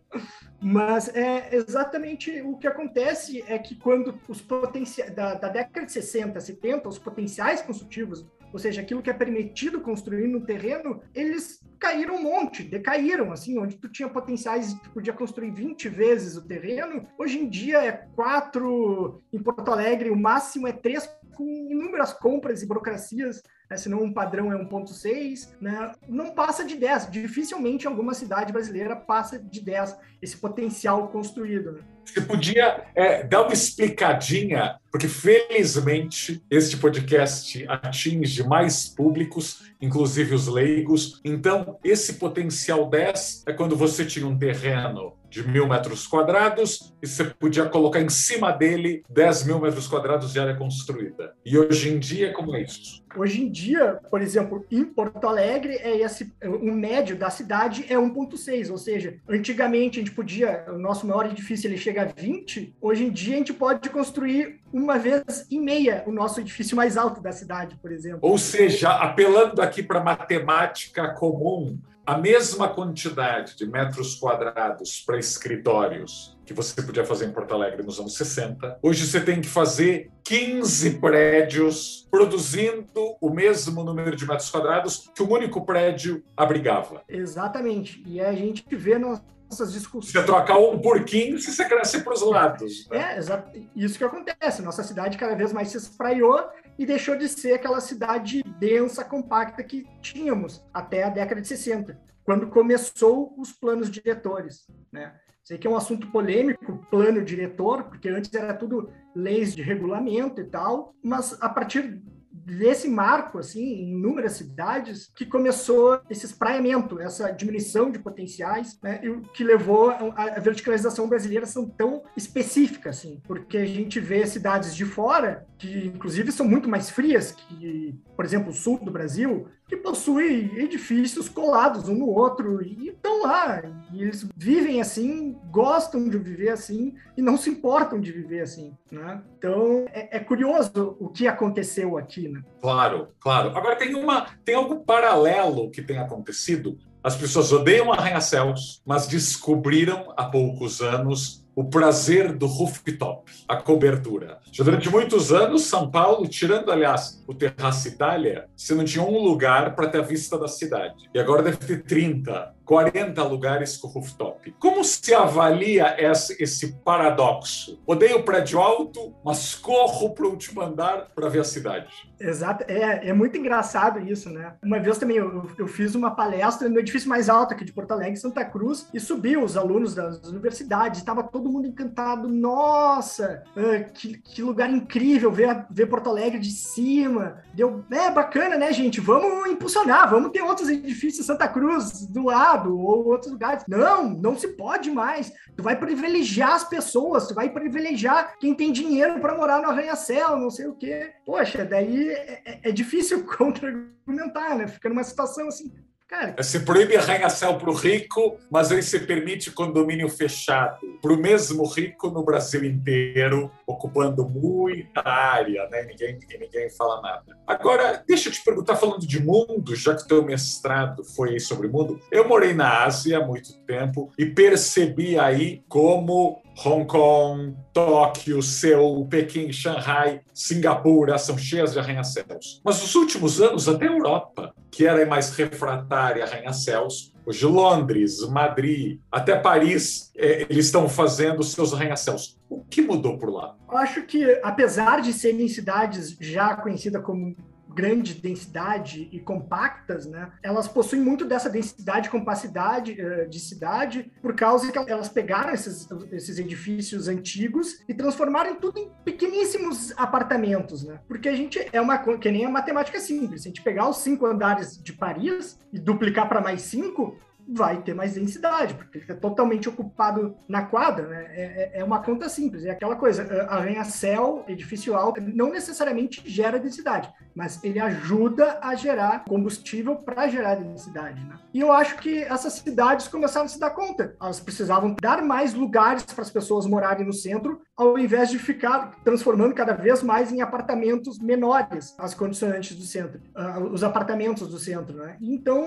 Mas 0.61 1.13
é 1.15 1.55
exatamente 1.55 2.41
o 2.41 2.57
que 2.57 2.67
acontece 2.67 3.43
é 3.47 3.57
que 3.57 3.75
quando 3.75 4.19
os 4.27 4.41
potenciais 4.41 5.13
da, 5.13 5.33
da 5.35 5.47
década 5.47 5.85
de 5.85 5.91
60, 5.91 6.39
70, 6.39 6.89
os 6.89 6.99
potenciais 6.99 7.61
construtivos 7.61 8.25
ou 8.51 8.59
seja, 8.59 8.81
aquilo 8.81 9.01
que 9.01 9.09
é 9.09 9.13
permitido 9.13 9.81
construir 9.81 10.27
no 10.27 10.45
terreno, 10.45 11.01
eles 11.13 11.59
caíram 11.79 12.15
um 12.15 12.23
monte, 12.23 12.63
decaíram, 12.63 13.31
assim, 13.31 13.57
onde 13.57 13.77
tu 13.77 13.87
tinha 13.87 14.09
potenciais, 14.09 14.73
tu 14.73 14.89
podia 14.91 15.13
construir 15.13 15.51
20 15.51 15.87
vezes 15.89 16.35
o 16.35 16.45
terreno, 16.45 17.07
hoje 17.17 17.39
em 17.39 17.49
dia 17.49 17.83
é 17.83 17.91
quatro, 17.91 19.21
em 19.31 19.41
Porto 19.41 19.71
Alegre 19.71 20.09
o 20.09 20.15
máximo 20.15 20.67
é 20.67 20.73
três, 20.73 21.09
com 21.35 21.45
inúmeras 21.69 22.11
compras 22.11 22.61
e 22.61 22.67
burocracias 22.67 23.41
né, 23.69 23.77
senão 23.77 24.01
um 24.01 24.11
padrão 24.11 24.51
é 24.51 24.55
1.6, 24.55 25.49
né, 25.61 25.91
não 26.07 26.31
passa 26.31 26.65
de 26.65 26.75
10. 26.75 27.11
Dificilmente 27.11 27.85
alguma 27.85 28.13
cidade 28.13 28.51
brasileira 28.51 28.95
passa 28.95 29.37
de 29.37 29.61
10, 29.61 29.95
esse 30.21 30.37
potencial 30.37 31.07
construído. 31.09 31.73
Né? 31.73 31.81
Você 32.03 32.21
podia 32.21 32.85
é, 32.95 33.23
dar 33.23 33.43
uma 33.43 33.53
explicadinha, 33.53 34.79
porque 34.91 35.07
felizmente 35.07 36.43
este 36.49 36.75
podcast 36.77 37.63
atinge 37.67 38.43
mais 38.43 38.87
públicos, 38.87 39.71
inclusive 39.79 40.33
os 40.33 40.47
leigos. 40.47 41.21
Então, 41.23 41.77
esse 41.83 42.13
potencial 42.13 42.89
10 42.89 43.43
é 43.45 43.53
quando 43.53 43.75
você 43.75 44.03
tinha 44.03 44.25
um 44.25 44.37
terreno 44.37 45.18
de 45.29 45.47
mil 45.47 45.67
metros 45.67 46.07
quadrados 46.07 46.93
e 47.01 47.07
você 47.07 47.23
podia 47.23 47.65
colocar 47.65 48.01
em 48.01 48.09
cima 48.09 48.51
dele 48.51 49.03
10 49.09 49.45
mil 49.45 49.59
metros 49.59 49.87
quadrados 49.87 50.33
de 50.33 50.39
área 50.39 50.55
construída. 50.55 51.33
E 51.45 51.57
hoje 51.57 51.89
em 51.89 51.99
dia, 51.99 52.33
como 52.33 52.55
é 52.55 52.61
isso? 52.63 53.03
Hoje 53.15 53.41
em 53.41 53.51
dia, 53.51 53.99
por 54.09 54.21
exemplo, 54.21 54.65
em 54.71 54.83
Porto 54.83 55.25
Alegre, 55.27 55.73
é 55.75 55.97
esse, 55.97 56.31
o 56.43 56.71
médio 56.71 57.15
da 57.15 57.29
cidade 57.29 57.85
é 57.89 57.95
1,6, 57.95 58.69
ou 58.69 58.77
seja, 58.77 59.15
antigamente 59.27 59.99
a 59.99 60.03
gente 60.03 60.13
podia, 60.13 60.65
o 60.67 60.77
nosso 60.77 61.07
maior 61.07 61.25
edifício 61.25 61.67
ele 61.67 61.77
chega 61.77 62.03
a 62.03 62.05
20, 62.05 62.75
hoje 62.79 63.05
em 63.05 63.09
dia 63.09 63.35
a 63.35 63.37
gente 63.37 63.53
pode 63.53 63.89
construir 63.89 64.59
uma 64.71 64.99
vez 64.99 65.47
e 65.49 65.59
meia 65.59 66.03
o 66.05 66.11
nosso 66.11 66.39
edifício 66.39 66.77
mais 66.77 66.97
alto 66.97 67.19
da 67.21 67.31
cidade, 67.31 67.75
por 67.81 67.91
exemplo. 67.91 68.19
Ou 68.21 68.37
seja, 68.37 68.91
apelando 68.91 69.61
aqui 69.61 69.81
para 69.81 70.03
matemática 70.03 71.13
comum, 71.15 71.79
a 72.09 72.17
mesma 72.17 72.67
quantidade 72.67 73.55
de 73.55 73.67
metros 73.67 74.15
quadrados 74.15 74.99
para 75.05 75.19
escritórios 75.19 76.35
que 76.43 76.51
você 76.55 76.81
podia 76.81 77.05
fazer 77.05 77.27
em 77.27 77.31
Porto 77.31 77.53
Alegre 77.53 77.83
nos 77.83 77.99
anos 77.99 78.15
60, 78.15 78.79
hoje 78.81 79.05
você 79.05 79.21
tem 79.21 79.39
que 79.39 79.47
fazer 79.47 80.09
15 80.23 80.99
prédios 80.99 82.07
produzindo 82.09 83.15
o 83.21 83.29
mesmo 83.29 83.83
número 83.83 84.15
de 84.15 84.27
metros 84.27 84.49
quadrados 84.49 85.11
que 85.13 85.21
um 85.21 85.31
único 85.31 85.63
prédio 85.63 86.23
abrigava. 86.35 87.03
Exatamente. 87.07 88.01
E 88.07 88.19
a 88.19 88.33
gente 88.33 88.65
vê 88.75 88.97
nossas 88.97 89.71
discussões. 89.71 90.11
Você 90.11 90.23
trocar 90.23 90.57
um 90.57 90.79
por 90.79 91.03
15, 91.03 91.45
você 91.45 91.65
cresce 91.65 92.01
para 92.01 92.13
os 92.15 92.23
lados. 92.23 92.87
Né? 92.89 93.13
É, 93.13 93.17
exato. 93.19 93.51
Isso 93.75 93.99
que 93.99 94.03
acontece. 94.03 94.63
Nossa 94.63 94.81
cidade 94.81 95.15
cada 95.15 95.35
vez 95.35 95.53
mais 95.53 95.67
se 95.67 95.77
espraiou 95.77 96.43
e 96.79 96.85
deixou 96.85 97.17
de 97.17 97.27
ser 97.27 97.51
aquela 97.51 97.81
cidade 97.81 98.41
densa, 98.57 99.03
compacta 99.03 99.61
que 99.61 99.85
tínhamos 100.01 100.63
até 100.73 101.03
a 101.03 101.09
década 101.09 101.41
de 101.41 101.47
60, 101.49 101.99
quando 102.23 102.47
começou 102.47 103.35
os 103.37 103.51
planos 103.51 103.91
diretores, 103.91 104.65
né? 104.89 105.13
Sei 105.43 105.57
que 105.57 105.67
é 105.67 105.69
um 105.69 105.75
assunto 105.75 106.09
polêmico, 106.09 106.77
plano 106.89 107.25
diretor, 107.25 107.83
porque 107.83 108.07
antes 108.07 108.33
era 108.33 108.53
tudo 108.53 108.89
leis 109.13 109.53
de 109.53 109.61
regulamento 109.61 110.39
e 110.39 110.45
tal, 110.45 110.95
mas 111.03 111.37
a 111.41 111.49
partir 111.49 112.01
desse 112.49 112.87
marco, 112.87 113.37
assim, 113.37 113.61
em 113.61 113.91
inúmeras 113.93 114.33
cidades, 114.33 115.11
que 115.15 115.25
começou 115.25 116.01
esse 116.09 116.25
espraiamento, 116.25 116.99
essa 116.99 117.31
diminuição 117.31 117.91
de 117.91 117.99
potenciais, 117.99 118.79
né, 118.81 119.01
e 119.03 119.21
que 119.33 119.43
levou 119.43 119.91
a 120.15 120.39
verticalização 120.39 121.07
brasileira 121.07 121.45
são 121.45 121.67
tão 121.67 122.03
específica, 122.15 122.89
assim, 122.89 123.21
porque 123.25 123.57
a 123.57 123.65
gente 123.65 123.99
vê 123.99 124.25
cidades 124.25 124.75
de 124.75 124.85
fora, 124.85 125.45
que 125.57 125.87
inclusive 125.87 126.31
são 126.31 126.47
muito 126.47 126.69
mais 126.69 126.89
frias 126.89 127.31
que, 127.31 127.95
por 128.19 128.25
exemplo, 128.25 128.49
o 128.49 128.53
sul 128.53 128.77
do 128.83 128.91
Brasil, 128.91 129.47
que 129.65 129.77
possuem 129.77 130.53
edifícios 130.57 131.29
colados 131.29 131.87
um 131.87 131.95
no 131.95 132.09
outro 132.09 132.61
e 132.61 132.89
estão 132.89 133.23
lá. 133.23 133.61
E 133.93 134.01
eles 134.01 134.27
vivem 134.35 134.81
assim, 134.81 135.37
gostam 135.49 136.09
de 136.09 136.17
viver 136.17 136.49
assim 136.49 136.95
e 137.15 137.21
não 137.21 137.37
se 137.37 137.49
importam 137.49 137.97
de 137.97 138.11
viver 138.11 138.41
assim. 138.41 138.75
Né? 138.91 139.21
Então 139.37 139.85
é, 139.93 140.17
é 140.17 140.19
curioso 140.19 140.97
o 140.99 141.07
que 141.07 141.29
aconteceu 141.29 141.97
aqui. 141.97 142.27
Né? 142.27 142.43
Claro, 142.59 143.07
claro. 143.21 143.57
Agora 143.57 143.77
tem 143.77 143.95
uma 143.95 144.25
tem 144.43 144.55
algo 144.55 144.83
paralelo 144.83 145.71
que 145.71 145.81
tem 145.81 145.97
acontecido. 145.97 146.77
As 147.01 147.15
pessoas 147.15 147.53
odeiam 147.53 147.93
arranha-céus, 147.93 148.81
mas 148.85 149.07
descobriram 149.07 150.13
há 150.17 150.25
poucos 150.25 150.81
anos 150.81 151.47
o 151.59 151.65
prazer 151.65 152.31
do 152.31 152.45
rooftop, 152.45 153.29
a 153.45 153.57
cobertura. 153.57 154.39
Já 154.49 154.63
durante 154.63 154.89
muitos 154.89 155.33
anos, 155.33 155.63
São 155.63 155.91
Paulo, 155.91 156.25
tirando, 156.25 156.71
aliás, 156.71 157.21
o 157.27 157.33
Terraço 157.33 157.85
Itália, 157.89 158.45
você 158.55 158.73
não 158.73 158.85
tinha 158.85 159.03
um 159.03 159.19
lugar 159.21 159.75
para 159.75 159.89
ter 159.89 159.99
a 159.99 160.01
vista 160.01 160.39
da 160.39 160.47
cidade. 160.47 161.09
E 161.13 161.19
agora 161.19 161.43
deve 161.43 161.57
ter 161.57 161.83
30, 161.83 162.55
40 162.69 163.23
lugares 163.23 163.75
com 163.77 163.87
rooftop. 163.87 164.53
Como 164.59 164.83
se 164.83 165.11
avalia 165.11 165.95
esse 165.99 166.73
paradoxo? 166.85 167.81
Odeio 167.83 168.21
prédio 168.21 168.59
alto, 168.59 169.11
mas 169.25 169.55
corro 169.55 170.13
para 170.13 170.27
o 170.27 170.29
último 170.29 170.61
andar 170.61 171.07
para 171.15 171.27
ver 171.29 171.39
a 171.39 171.43
cidade. 171.43 172.07
Exato, 172.19 172.65
é, 172.67 173.07
é 173.07 173.13
muito 173.13 173.35
engraçado 173.37 173.99
isso, 173.99 174.29
né? 174.29 174.53
Uma 174.61 174.77
vez 174.77 174.99
também 174.99 175.17
eu, 175.17 175.49
eu 175.57 175.67
fiz 175.67 175.95
uma 175.95 176.11
palestra 176.11 176.69
no 176.69 176.77
edifício 176.77 177.09
mais 177.09 177.27
alto 177.27 177.55
aqui 177.55 177.65
de 177.65 177.73
Porto 177.73 177.91
Alegre, 177.91 178.17
Santa 178.17 178.45
Cruz, 178.45 178.87
e 178.93 178.99
subiu 178.99 179.43
os 179.43 179.57
alunos 179.57 179.95
das 179.95 180.27
universidades, 180.27 180.99
estava 180.99 181.23
todo 181.23 181.49
mundo 181.49 181.65
encantado. 181.65 182.27
Nossa, 182.27 183.41
ah, 183.57 183.79
que, 183.91 184.19
que 184.19 184.43
lugar 184.43 184.69
incrível 184.69 185.31
ver, 185.31 185.65
ver 185.71 185.87
Porto 185.87 186.09
Alegre 186.09 186.37
de 186.37 186.51
cima. 186.51 187.41
Deu, 187.51 187.83
é 187.89 188.11
bacana, 188.11 188.57
né, 188.57 188.71
gente? 188.71 189.01
Vamos 189.01 189.49
impulsionar, 189.49 190.07
vamos 190.07 190.31
ter 190.31 190.43
outros 190.43 190.69
edifícios 190.69 191.25
Santa 191.25 191.47
Cruz 191.47 192.05
do 192.05 192.25
lado 192.25 192.58
ou 192.67 193.05
outros 193.05 193.31
lugares. 193.31 193.63
Não, 193.67 194.09
não 194.09 194.37
se 194.37 194.49
pode 194.49 194.89
mais. 194.91 195.31
Tu 195.55 195.63
vai 195.63 195.77
privilegiar 195.77 196.53
as 196.53 196.63
pessoas, 196.63 197.27
tu 197.27 197.33
vai 197.33 197.49
privilegiar 197.49 198.37
quem 198.39 198.55
tem 198.55 198.71
dinheiro 198.71 199.19
para 199.19 199.35
morar 199.35 199.61
no 199.61 199.69
arranha-céu, 199.69 200.37
não 200.37 200.49
sei 200.49 200.67
o 200.67 200.75
quê. 200.75 201.13
Poxa, 201.25 201.63
daí 201.63 202.09
é, 202.09 202.41
é, 202.45 202.59
é 202.69 202.71
difícil 202.71 203.23
contra-argumentar, 203.37 204.55
né? 204.55 204.67
Fica 204.67 204.89
numa 204.89 205.03
situação 205.03 205.47
assim, 205.47 205.71
Cara, 206.09 206.41
se 206.41 206.61
proíbe 206.61 206.97
arranha-céu 206.97 207.59
para 207.59 207.69
o 207.69 207.73
rico, 207.73 208.39
mas 208.49 208.71
aí 208.71 208.81
se 208.81 208.99
permite 209.01 209.51
condomínio 209.51 210.09
fechado 210.09 210.79
para 210.99 211.13
o 211.13 211.17
mesmo 211.17 211.63
rico 211.67 212.09
no 212.09 212.23
Brasil 212.23 212.65
inteiro, 212.65 213.51
ocupando 213.67 214.27
muita 214.27 215.07
área, 215.07 215.69
né? 215.69 215.83
Ninguém, 215.83 216.17
ninguém 216.39 216.67
fala 216.71 216.99
nada. 216.99 217.37
Agora, 217.45 218.03
deixa 218.07 218.29
eu 218.29 218.33
te 218.33 218.43
perguntar, 218.43 218.75
falando 218.75 219.05
de 219.05 219.23
mundo, 219.23 219.75
já 219.75 219.95
que 219.95 220.07
teu 220.07 220.25
mestrado 220.25 221.03
foi 221.03 221.39
sobre 221.39 221.67
mundo, 221.67 221.99
eu 222.11 222.27
morei 222.27 222.55
na 222.55 222.85
Ásia 222.85 223.19
há 223.19 223.23
muito 223.23 223.53
tempo 223.67 224.11
e 224.17 224.25
percebi 224.25 225.19
aí 225.19 225.61
como 225.69 226.41
Hong 226.65 226.85
Kong, 226.85 227.55
Tóquio, 227.73 228.41
Seul, 228.41 229.07
Pequim, 229.07 229.49
Shanghai, 229.51 230.19
Singapura 230.33 231.17
são 231.17 231.37
cheias 231.37 231.71
de 231.71 231.79
arranha-céus. 231.79 232.61
Mas 232.65 232.81
nos 232.81 232.93
últimos 232.95 233.41
anos, 233.41 233.69
até 233.69 233.87
a 233.87 233.91
Europa, 233.91 234.53
que 234.69 234.85
era 234.85 235.05
mais 235.05 235.29
refratária 235.37 236.23
a 236.23 236.27
arranha-céus, 236.27 237.13
hoje 237.25 237.45
Londres, 237.45 238.19
Madrid, 238.27 238.99
até 239.09 239.37
Paris, 239.37 240.11
é, 240.17 240.47
eles 240.49 240.65
estão 240.65 240.89
fazendo 240.89 241.41
seus 241.43 241.73
arranha-céus. 241.73 242.37
O 242.49 242.61
que 242.65 242.81
mudou 242.81 243.17
por 243.17 243.29
lá? 243.29 243.55
Eu 243.71 243.77
acho 243.77 244.01
que, 244.01 244.39
apesar 244.43 245.01
de 245.01 245.13
serem 245.13 245.47
cidades 245.47 246.17
já 246.19 246.57
conhecidas 246.57 247.01
como 247.03 247.37
grande 247.79 248.13
densidade 248.13 249.07
e 249.09 249.21
compactas, 249.21 250.05
né, 250.05 250.29
elas 250.43 250.67
possuem 250.67 251.01
muito 251.01 251.23
dessa 251.23 251.49
densidade 251.49 252.09
compacidade 252.09 252.91
uh, 253.01 253.29
de 253.29 253.39
cidade 253.39 254.11
por 254.21 254.35
causa 254.35 254.69
que 254.69 254.77
elas 254.77 255.07
pegaram 255.07 255.53
esses, 255.53 255.87
esses 256.11 256.37
edifícios 256.39 257.07
antigos 257.07 257.81
e 257.87 257.93
transformaram 257.93 258.55
tudo 258.55 258.79
em 258.79 258.91
pequeníssimos 259.05 259.93
apartamentos, 259.95 260.83
né? 260.83 260.99
Porque 261.07 261.29
a 261.29 261.35
gente 261.35 261.65
é 261.71 261.79
uma 261.79 261.97
que 261.97 262.29
nem 262.29 262.45
a 262.45 262.49
matemática 262.49 262.99
simples. 262.99 263.43
Se 263.43 263.47
a 263.47 263.49
gente 263.49 263.61
pegar 263.61 263.87
os 263.87 263.97
cinco 263.97 264.25
andares 264.25 264.81
de 264.81 264.91
Paris 264.91 265.57
e 265.71 265.79
duplicar 265.79 266.27
para 266.27 266.41
mais 266.41 266.63
cinco, 266.63 267.17
vai 267.51 267.81
ter 267.81 267.95
mais 267.95 268.13
densidade, 268.13 268.75
porque 268.75 268.99
ele 268.99 269.05
é 269.09 269.13
totalmente 269.15 269.67
ocupado 269.67 270.35
na 270.47 270.63
quadra, 270.63 271.07
né? 271.07 271.25
É, 271.31 271.43
é, 271.43 271.79
é 271.79 271.83
uma 271.83 272.01
conta 272.01 272.29
simples, 272.29 272.63
é 272.63 272.69
aquela 272.69 272.95
coisa, 272.95 273.23
arranha-céu, 273.49 274.45
edifício 274.47 274.95
alto, 274.95 275.19
não 275.19 275.49
necessariamente 275.49 276.21
gera 276.29 276.59
densidade, 276.59 277.11
mas 277.39 277.63
ele 277.63 277.79
ajuda 277.79 278.59
a 278.61 278.75
gerar 278.75 279.23
combustível 279.23 279.95
para 279.95 280.27
gerar 280.27 280.55
densidade, 280.55 281.23
né? 281.23 281.37
E 281.53 281.61
eu 281.61 281.71
acho 281.71 281.95
que 281.95 282.21
essas 282.23 282.51
cidades 282.51 283.07
começaram 283.07 283.45
a 283.45 283.49
se 283.49 283.57
dar 283.57 283.69
conta, 283.69 284.13
elas 284.21 284.41
precisavam 284.41 284.93
dar 285.01 285.23
mais 285.23 285.53
lugares 285.53 286.03
para 286.03 286.21
as 286.21 286.29
pessoas 286.29 286.65
morarem 286.65 287.05
no 287.05 287.13
centro, 287.13 287.61
ao 287.77 287.97
invés 287.97 288.29
de 288.29 288.37
ficar 288.37 288.91
transformando 289.05 289.55
cada 289.55 289.71
vez 289.71 290.03
mais 290.03 290.33
em 290.33 290.41
apartamentos 290.41 291.17
menores 291.17 291.95
as 291.97 292.13
condicionantes 292.13 292.75
do 292.75 292.83
centro, 292.83 293.21
uh, 293.33 293.63
os 293.71 293.85
apartamentos 293.85 294.49
do 294.49 294.59
centro, 294.59 294.97
né? 294.97 295.15
Então, 295.21 295.65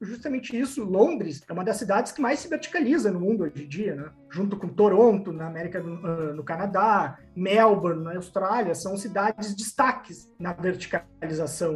justamente 0.00 0.58
isso, 0.58 0.82
Londres 0.82 1.42
é 1.46 1.52
uma 1.52 1.64
das 1.64 1.76
cidades 1.76 2.12
que 2.12 2.22
mais 2.22 2.40
se 2.40 2.48
verticaliza 2.48 3.12
no 3.12 3.20
mundo 3.20 3.44
hoje 3.44 3.62
em 3.62 3.68
dia, 3.68 3.94
né? 3.94 4.08
Junto 4.30 4.56
com 4.56 4.68
Toronto, 4.68 5.32
na 5.32 5.46
América 5.46 5.82
do, 5.82 5.96
uh, 5.96 6.34
no 6.34 6.42
Canadá, 6.42 7.18
Melbourne, 7.36 8.04
na 8.04 8.16
Austrália, 8.16 8.74
são 8.74 8.96
cidades 8.96 9.54
destaques 9.54 10.30
na 10.38 10.54
verticalização. 10.54 11.09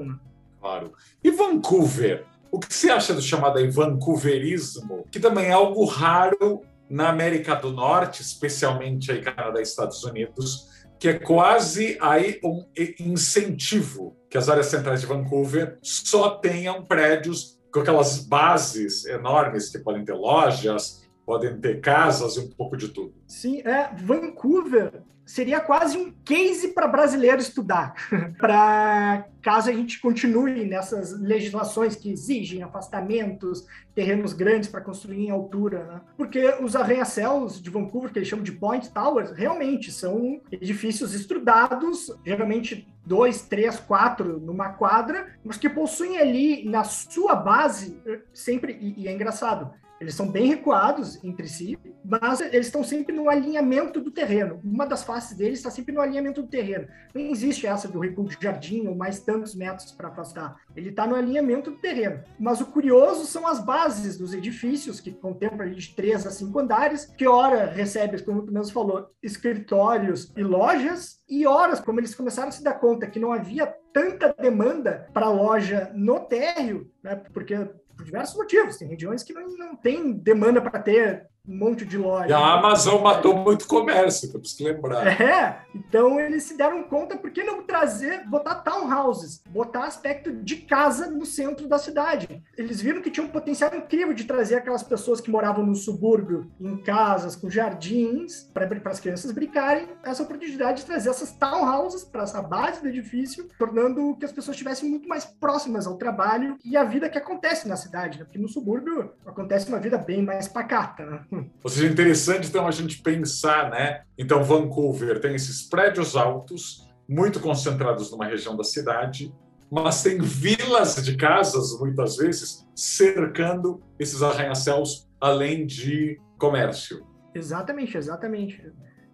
Né? 0.05 0.19
Claro. 0.61 0.93
E 1.23 1.31
Vancouver? 1.31 2.25
O 2.50 2.59
que 2.59 2.73
você 2.73 2.91
acha 2.91 3.12
do 3.12 3.21
chamado 3.21 3.59
aí 3.59 3.69
Vancouverismo, 3.69 5.05
que 5.11 5.19
também 5.19 5.47
é 5.47 5.53
algo 5.53 5.85
raro 5.85 6.62
na 6.88 7.09
América 7.09 7.55
do 7.55 7.73
Norte, 7.73 8.23
especialmente 8.23 9.11
aí 9.11 9.21
Canadá 9.21 9.59
e 9.59 9.62
Estados 9.62 10.05
Unidos, 10.05 10.69
que 10.99 11.09
é 11.09 11.19
quase 11.19 11.99
aí 12.00 12.38
um 12.45 12.64
incentivo 13.00 14.17
que 14.31 14.38
as 14.38 14.49
áreas 14.49 14.67
centrais 14.67 15.00
de 15.00 15.07
Vancouver 15.07 15.79
só 15.83 16.31
tenham 16.31 16.85
prédios 16.85 17.59
com 17.73 17.81
aquelas 17.81 18.19
bases 18.21 19.05
enormes 19.05 19.69
que 19.69 19.81
podem 19.81 20.05
ter 20.05 20.14
lojas, 20.14 21.05
podem 21.26 21.59
ter 21.61 21.81
casas 21.81 22.37
e 22.37 22.41
um 22.41 22.49
pouco 22.50 22.76
de 22.76 22.88
tudo. 22.88 23.14
Sim, 23.26 23.61
é, 23.62 23.93
Vancouver 23.97 25.03
seria 25.25 25.61
quase 25.61 25.97
um 25.97 26.12
case 26.25 26.69
para 26.69 26.87
brasileiro 26.87 27.38
estudar, 27.38 27.95
para 28.38 29.26
caso 29.43 29.69
a 29.69 29.73
gente 29.73 30.00
continue 30.00 30.64
nessas 30.64 31.19
legislações 31.21 31.95
que 31.95 32.11
exigem 32.11 32.62
afastamentos, 32.62 33.66
terrenos 33.95 34.33
grandes 34.33 34.69
para 34.69 34.81
construir 34.81 35.26
em 35.26 35.31
altura, 35.31 35.85
né? 35.85 36.00
Porque 36.16 36.57
os 36.61 36.75
arranha-céus 36.75 37.61
de 37.61 37.71
Vancouver, 37.71 38.11
que 38.11 38.19
eles 38.19 38.28
chamam 38.28 38.43
de 38.43 38.52
Point 38.52 38.90
Towers, 38.90 39.33
realmente 39.33 39.93
são 39.93 40.40
edifícios 40.50 41.14
estudados, 41.14 42.11
geralmente 42.25 42.88
dois, 43.04 43.43
três, 43.43 43.78
quatro 43.78 44.40
numa 44.40 44.71
quadra, 44.71 45.37
mas 45.45 45.59
que 45.59 45.69
possuem 45.69 46.19
ali 46.19 46.64
na 46.69 46.85
sua 46.85 47.35
base 47.35 48.00
sempre, 48.33 48.78
e, 48.81 49.02
e 49.02 49.09
é 49.09 49.12
engraçado, 49.12 49.73
Eles 50.00 50.14
são 50.14 50.31
bem 50.31 50.47
recuados 50.47 51.23
entre 51.23 51.49
si, 51.49 51.78
mas 52.05 52.41
eles 52.41 52.67
estão 52.67 52.85
sempre 52.85 53.15
no 53.15 53.31
alinhamento 53.31 54.01
do 54.01 54.11
terreno. 54.11 54.61
Uma 54.63 54.87
das 54.87 55.03
faces 55.03 55.37
deles 55.37 55.59
está 55.59 55.71
sempre 55.71 55.95
no 55.95 56.01
alinhamento 56.01 56.43
do 56.43 56.49
terreno. 56.49 56.87
Não 57.15 57.23
existe 57.23 57.67
essa 57.67 57.89
do 57.89 57.99
recuo 57.99 58.29
de 58.29 58.37
jardim 58.41 58.87
ou 58.87 58.95
mais 58.95 59.21
tantos 59.21 59.55
metros 59.55 59.91
para 59.93 60.09
afastar. 60.09 60.57
Ele 60.77 60.91
está 60.91 61.07
no 61.07 61.15
alinhamento 61.15 61.71
do 61.71 61.79
terreno. 61.79 62.23
Mas 62.39 62.61
o 62.61 62.67
curioso 62.67 63.25
são 63.25 63.47
as 63.47 63.59
bases 63.59 64.19
dos 64.19 64.35
edifícios, 64.35 65.01
que 65.01 65.13
contemplam 65.13 65.71
de 65.71 65.95
três 65.95 66.27
a 66.27 66.31
cinco 66.31 66.59
andares, 66.59 67.07
que 67.07 67.27
ora 67.27 67.67
recebe, 67.67 68.23
como 68.23 68.43
tu 68.43 68.53
mesmo 68.53 68.73
falou, 68.73 69.11
escritórios 69.23 70.33
e 70.37 70.43
lojas, 70.43 71.23
e 71.29 71.47
horas, 71.47 71.81
como 71.81 72.01
eles 72.01 72.15
começaram 72.15 72.49
a 72.49 72.53
se 72.53 72.63
dar 72.63 72.75
conta 72.75 73.07
que 73.07 73.19
não 73.19 73.33
havia 73.33 73.67
tanta 73.93 74.35
demanda 74.39 75.09
para 75.15 75.31
loja 75.31 75.91
no 75.95 76.21
térreo, 76.21 76.91
né, 77.03 77.17
porque 77.33 77.57
por 77.97 78.05
diversos 78.05 78.37
motivos. 78.37 78.77
Tem 78.77 78.89
regiões 78.89 79.23
que 79.23 79.33
não, 79.33 79.49
não 79.57 79.77
tem 79.77 80.13
demanda 80.13 80.61
para 80.61 80.81
ter 80.81 81.29
um 81.47 81.57
monte 81.57 81.85
de 81.85 81.99
loja. 81.99 82.29
E 82.29 82.33
a 82.33 82.55
Amazon 82.55 83.03
matou 83.03 83.37
muito 83.37 83.67
comércio, 83.67 84.31
temos 84.33 84.53
que 84.55 84.65
lembrar. 84.65 85.05
É, 85.25 85.63
então 85.75 86.21
eles 86.21 86.45
se 86.45 86.57
deram 86.57 86.83
conta, 86.85 87.17
por 87.17 87.31
que 87.31 87.43
não 87.43 87.63
trazer, 87.63 88.29
botar 88.29 88.57
townhouses, 88.57 89.43
botar 89.49 89.85
aspecto 89.85 90.33
de 90.33 90.57
casa 90.57 91.11
no 91.11 91.25
centro 91.25 91.67
da 91.67 91.79
cidade. 91.79 92.43
Eles 92.57 92.81
viram 92.81 93.01
que 93.01 93.11
tinha 93.11 93.25
um 93.25 93.31
potencial 93.31 93.75
incrível 93.75 94.13
de 94.13 94.25
trazer 94.25 94.57
aquelas 94.57 94.83
pessoas 94.83 95.21
que 95.21 95.31
moravam 95.31 95.65
no 95.65 95.75
subúrbio, 95.75 96.51
em 96.61 96.77
casas, 96.77 97.37
com 97.37 97.51
jardins, 97.51 98.51
para 98.53 98.69
as 98.91 99.01
crianças 99.01 99.33
brincarem, 99.33 99.89
essa 100.05 100.23
oportunidade 100.23 100.81
de 100.83 100.87
trazer 100.87 101.11
essas 101.11 101.33
townhouses 101.33 102.05
para 102.05 102.23
essa 102.23 102.43
base 102.43 102.83
do 102.83 102.89
edifício, 102.89 103.49
tornando 103.59 104.17
que 104.17 104.25
as 104.25 104.33
pessoas 104.33 104.55
estivessem 104.55 104.89
muito 104.89 105.09
mais 105.09 105.25
próximas 105.25 105.87
ao 105.87 105.97
trabalho 105.97 106.57
e 106.65 106.77
à 106.77 106.85
vida 106.85 107.09
que 107.09 107.19
acontece 107.19 107.67
na 107.69 107.77
cidade, 107.77 108.19
né? 108.19 108.25
porque 108.25 108.39
no 108.39 108.49
subúrbio 108.49 109.13
acontece 109.27 109.69
uma 109.69 109.79
vida 109.79 109.99
bem 109.99 110.23
mais 110.23 110.49
pacata, 110.49 111.05
né? 111.05 111.25
Ou 111.62 111.71
seja, 111.71 111.87
é 111.87 111.91
interessante 111.91 112.49
então 112.49 112.67
a 112.67 112.71
gente 112.71 113.03
pensar, 113.03 113.71
né? 113.71 114.03
Então, 114.19 114.43
Vancouver 114.43 115.21
tem 115.21 115.35
esses 115.35 115.69
prédios 115.69 116.17
altos, 116.17 116.87
muito 117.09 117.41
concentrados 117.41 118.11
numa 118.11 118.26
região 118.26 118.57
da 118.57 118.64
cidade, 118.64 119.33
mas 119.71 120.03
tem 120.03 120.19
vilas 120.21 120.97
de 121.05 121.17
casas, 121.17 121.79
muitas 121.79 122.17
vezes, 122.17 122.67
cercando 122.75 123.83
esses 123.99 124.23
arranha-céus, 124.23 125.09
além 125.21 125.67
de 125.67 126.21
comércio. 126.38 127.05
Exatamente, 127.35 127.97
exatamente 127.97 128.62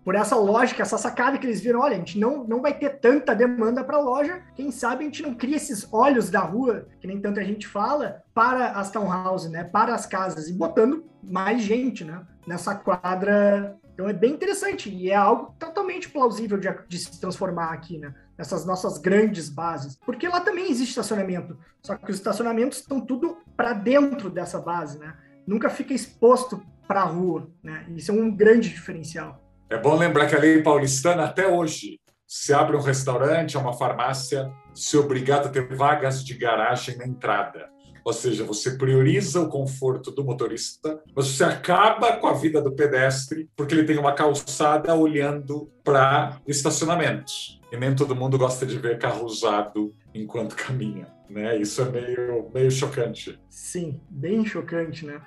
por 0.04 0.14
essa 0.14 0.37
lógica, 0.37 0.83
essa 0.83 0.99
sacada 0.99 1.38
que 1.38 1.47
eles 1.47 1.61
viram, 1.61 1.80
olha, 1.80 1.95
a 1.95 1.99
gente 1.99 2.19
não, 2.19 2.45
não 2.45 2.62
vai 2.62 2.75
ter 2.75 3.00
tanta 3.00 3.35
demanda 3.35 3.85
para 3.85 3.99
a 3.99 4.00
loja, 4.00 4.42
quem 4.54 4.71
sabe 4.71 5.02
a 5.02 5.07
gente 5.07 5.23
não 5.23 5.35
cria 5.35 5.57
esses 5.57 5.87
olhos 5.92 6.30
da 6.30 6.40
rua, 6.40 6.87
que 7.00 7.07
nem 7.07 7.21
tanta 7.21 7.45
gente 7.45 7.66
fala, 7.66 8.23
para 8.35 8.73
as 8.73 8.90
townhouses, 8.90 9.50
né, 9.50 9.64
para 9.64 9.95
as 9.95 10.07
casas, 10.07 10.49
e 10.49 10.52
botando 10.52 11.04
mais 11.23 11.62
gente, 11.62 12.04
né, 12.04 12.23
nessa 12.47 12.75
quadra. 12.75 13.76
Então 13.92 14.09
é 14.09 14.12
bem 14.14 14.33
interessante 14.33 14.88
e 14.88 15.11
é 15.11 15.14
algo 15.14 15.54
totalmente 15.59 16.09
plausível 16.09 16.57
de, 16.59 16.69
de 16.88 16.99
se 16.99 17.21
transformar 17.21 17.73
aqui, 17.73 17.99
né, 17.99 18.14
nessas 18.38 18.64
nossas 18.64 18.97
grandes 18.97 19.50
bases, 19.50 19.99
porque 20.07 20.26
lá 20.26 20.40
também 20.40 20.71
existe 20.71 20.90
estacionamento, 20.90 21.59
só 21.83 21.95
que 21.95 22.11
os 22.11 22.16
estacionamentos 22.16 22.78
estão 22.78 23.00
tudo 23.00 23.37
para 23.54 23.75
dentro 23.75 24.30
dessa 24.30 24.59
base, 24.59 24.99
né, 24.99 25.14
nunca 25.47 25.69
fica 25.69 25.92
exposto 25.92 26.62
para 26.88 27.02
a 27.02 27.04
rua, 27.04 27.50
né, 27.62 27.85
isso 27.95 28.11
é 28.11 28.14
um 28.14 28.35
grande 28.35 28.71
diferencial. 28.71 29.40
É 29.71 29.79
bom 29.79 29.97
lembrar 29.97 30.27
que 30.27 30.35
a 30.35 30.39
lei 30.41 30.61
paulistana, 30.61 31.23
até 31.23 31.47
hoje, 31.47 32.00
se 32.27 32.53
abre 32.53 32.77
um 32.77 32.81
restaurante, 32.81 33.57
uma 33.57 33.73
farmácia, 33.73 34.50
se 34.75 34.97
obrigado 34.97 35.47
a 35.47 35.49
ter 35.49 35.77
vagas 35.77 36.25
de 36.25 36.35
garagem 36.35 36.97
na 36.97 37.07
entrada. 37.07 37.69
Ou 38.05 38.12
seja, 38.12 38.43
você 38.43 38.73
prioriza 38.73 39.41
o 39.41 39.49
conforto 39.49 40.11
do 40.11 40.25
motorista, 40.25 41.00
mas 41.15 41.29
você 41.29 41.45
acaba 41.45 42.17
com 42.17 42.27
a 42.27 42.33
vida 42.33 42.61
do 42.61 42.73
pedestre, 42.73 43.49
porque 43.55 43.73
ele 43.73 43.85
tem 43.85 43.97
uma 43.97 44.12
calçada 44.12 44.93
olhando 44.93 45.71
para 45.85 46.41
estacionamentos. 46.49 47.61
E 47.71 47.77
nem 47.77 47.95
todo 47.95 48.17
mundo 48.17 48.37
gosta 48.37 48.67
de 48.67 48.77
ver 48.77 48.99
carro 48.99 49.25
usado 49.25 49.95
enquanto 50.12 50.57
caminha. 50.57 51.07
Né? 51.29 51.57
Isso 51.59 51.81
é 51.81 51.85
meio, 51.85 52.50
meio 52.53 52.73
chocante. 52.73 53.39
Sim, 53.49 54.00
bem 54.11 54.45
chocante, 54.45 55.07
né? 55.07 55.21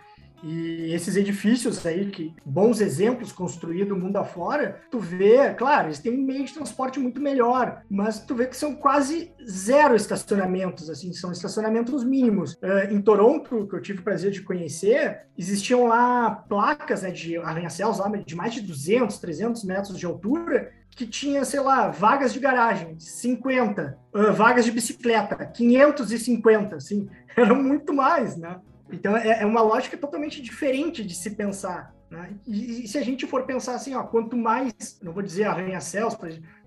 E 0.43 0.93
esses 0.93 1.15
edifícios 1.15 1.85
aí, 1.85 2.11
que 2.11 2.35
bons 2.45 2.81
exemplos 2.81 3.31
construídos 3.31 3.97
mundo 3.97 4.17
afora, 4.17 4.81
tu 4.91 4.99
vê, 4.99 5.53
claro, 5.53 5.87
eles 5.87 5.99
têm 5.99 6.13
um 6.13 6.21
meio 6.21 6.43
de 6.43 6.53
transporte 6.53 6.99
muito 6.99 7.21
melhor, 7.21 7.81
mas 7.89 8.19
tu 8.19 8.35
vê 8.35 8.45
que 8.45 8.57
são 8.57 8.75
quase 8.75 9.31
zero 9.49 9.95
estacionamentos, 9.95 10.89
assim, 10.89 11.13
são 11.13 11.31
estacionamentos 11.31 12.03
mínimos. 12.03 12.53
Uh, 12.55 12.91
em 12.93 13.01
Toronto, 13.01 13.65
que 13.67 13.75
eu 13.75 13.81
tive 13.81 13.99
o 13.99 14.03
prazer 14.03 14.31
de 14.31 14.41
conhecer, 14.41 15.21
existiam 15.37 15.87
lá 15.87 16.29
placas 16.31 17.03
né, 17.03 17.11
de 17.11 17.37
arranha-céus 17.37 17.99
lá 17.99 18.09
de 18.09 18.35
mais 18.35 18.53
de 18.53 18.61
200, 18.61 19.17
300 19.17 19.63
metros 19.63 19.97
de 19.97 20.05
altura, 20.05 20.71
que 20.91 21.07
tinha, 21.07 21.43
sei 21.43 21.59
lá, 21.59 21.89
vagas 21.89 22.33
de 22.33 22.39
garagem, 22.39 22.99
50, 22.99 23.97
uh, 24.13 24.33
vagas 24.33 24.65
de 24.65 24.71
bicicleta, 24.71 25.45
550, 25.45 26.75
assim, 26.75 27.09
eram 27.35 27.55
muito 27.55 27.93
mais, 27.93 28.35
né? 28.35 28.59
Então 28.93 29.17
é, 29.17 29.41
é 29.41 29.45
uma 29.45 29.61
lógica 29.61 29.97
totalmente 29.97 30.41
diferente 30.41 31.03
de 31.03 31.15
se 31.15 31.31
pensar. 31.31 31.93
Né? 32.09 32.29
E, 32.45 32.83
e, 32.83 32.87
se 32.87 32.97
a 32.97 33.03
gente 33.03 33.25
for 33.25 33.43
pensar 33.43 33.73
assim, 33.73 33.95
ó, 33.95 34.03
quanto 34.03 34.37
mais, 34.37 34.99
não 35.01 35.11
vou 35.11 35.23
dizer 35.23 35.45
arranha-céus, 35.45 36.15